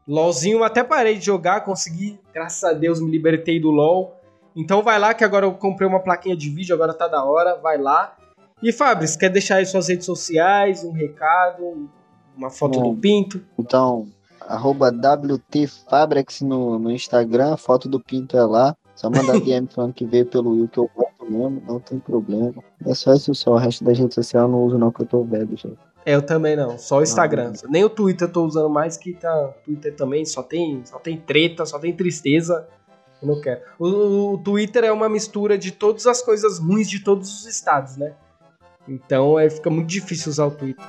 [0.06, 4.14] LOLzinho, até parei de jogar, consegui, graças a Deus, me libertei do LOL.
[4.54, 7.56] Então vai lá que agora eu comprei uma plaquinha de vídeo, agora tá da hora,
[7.56, 8.14] vai lá.
[8.62, 11.88] E Fabris, quer deixar aí suas redes sociais, um recado,
[12.36, 13.42] uma foto Bom, do Pinto?
[13.58, 14.06] Então,
[14.40, 18.76] arroba WTFabrex no, no Instagram, foto do Pinto é lá.
[18.94, 20.90] Só mandar DM falando que veio pelo Will que eu
[21.30, 22.54] não tem problema.
[22.84, 25.06] É só isso só, o resto das redes sociais eu não uso não, que eu
[25.06, 25.70] tô velho já.
[26.04, 27.52] É, eu também não, só o Instagram.
[27.64, 29.54] Ah, Nem o Twitter eu tô usando mais, que tá.
[29.64, 32.68] Twitter também só tem, só tem treta, só tem tristeza.
[33.20, 33.60] Eu não quero.
[33.78, 37.96] O, o Twitter é uma mistura de todas as coisas ruins de todos os estados,
[37.96, 38.14] né?
[38.86, 40.84] Então é, fica muito difícil usar o Twitter.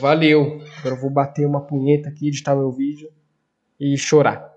[0.00, 0.62] Valeu.
[0.78, 3.10] Agora eu vou bater uma punheta aqui, editar meu vídeo
[3.78, 4.49] e chorar.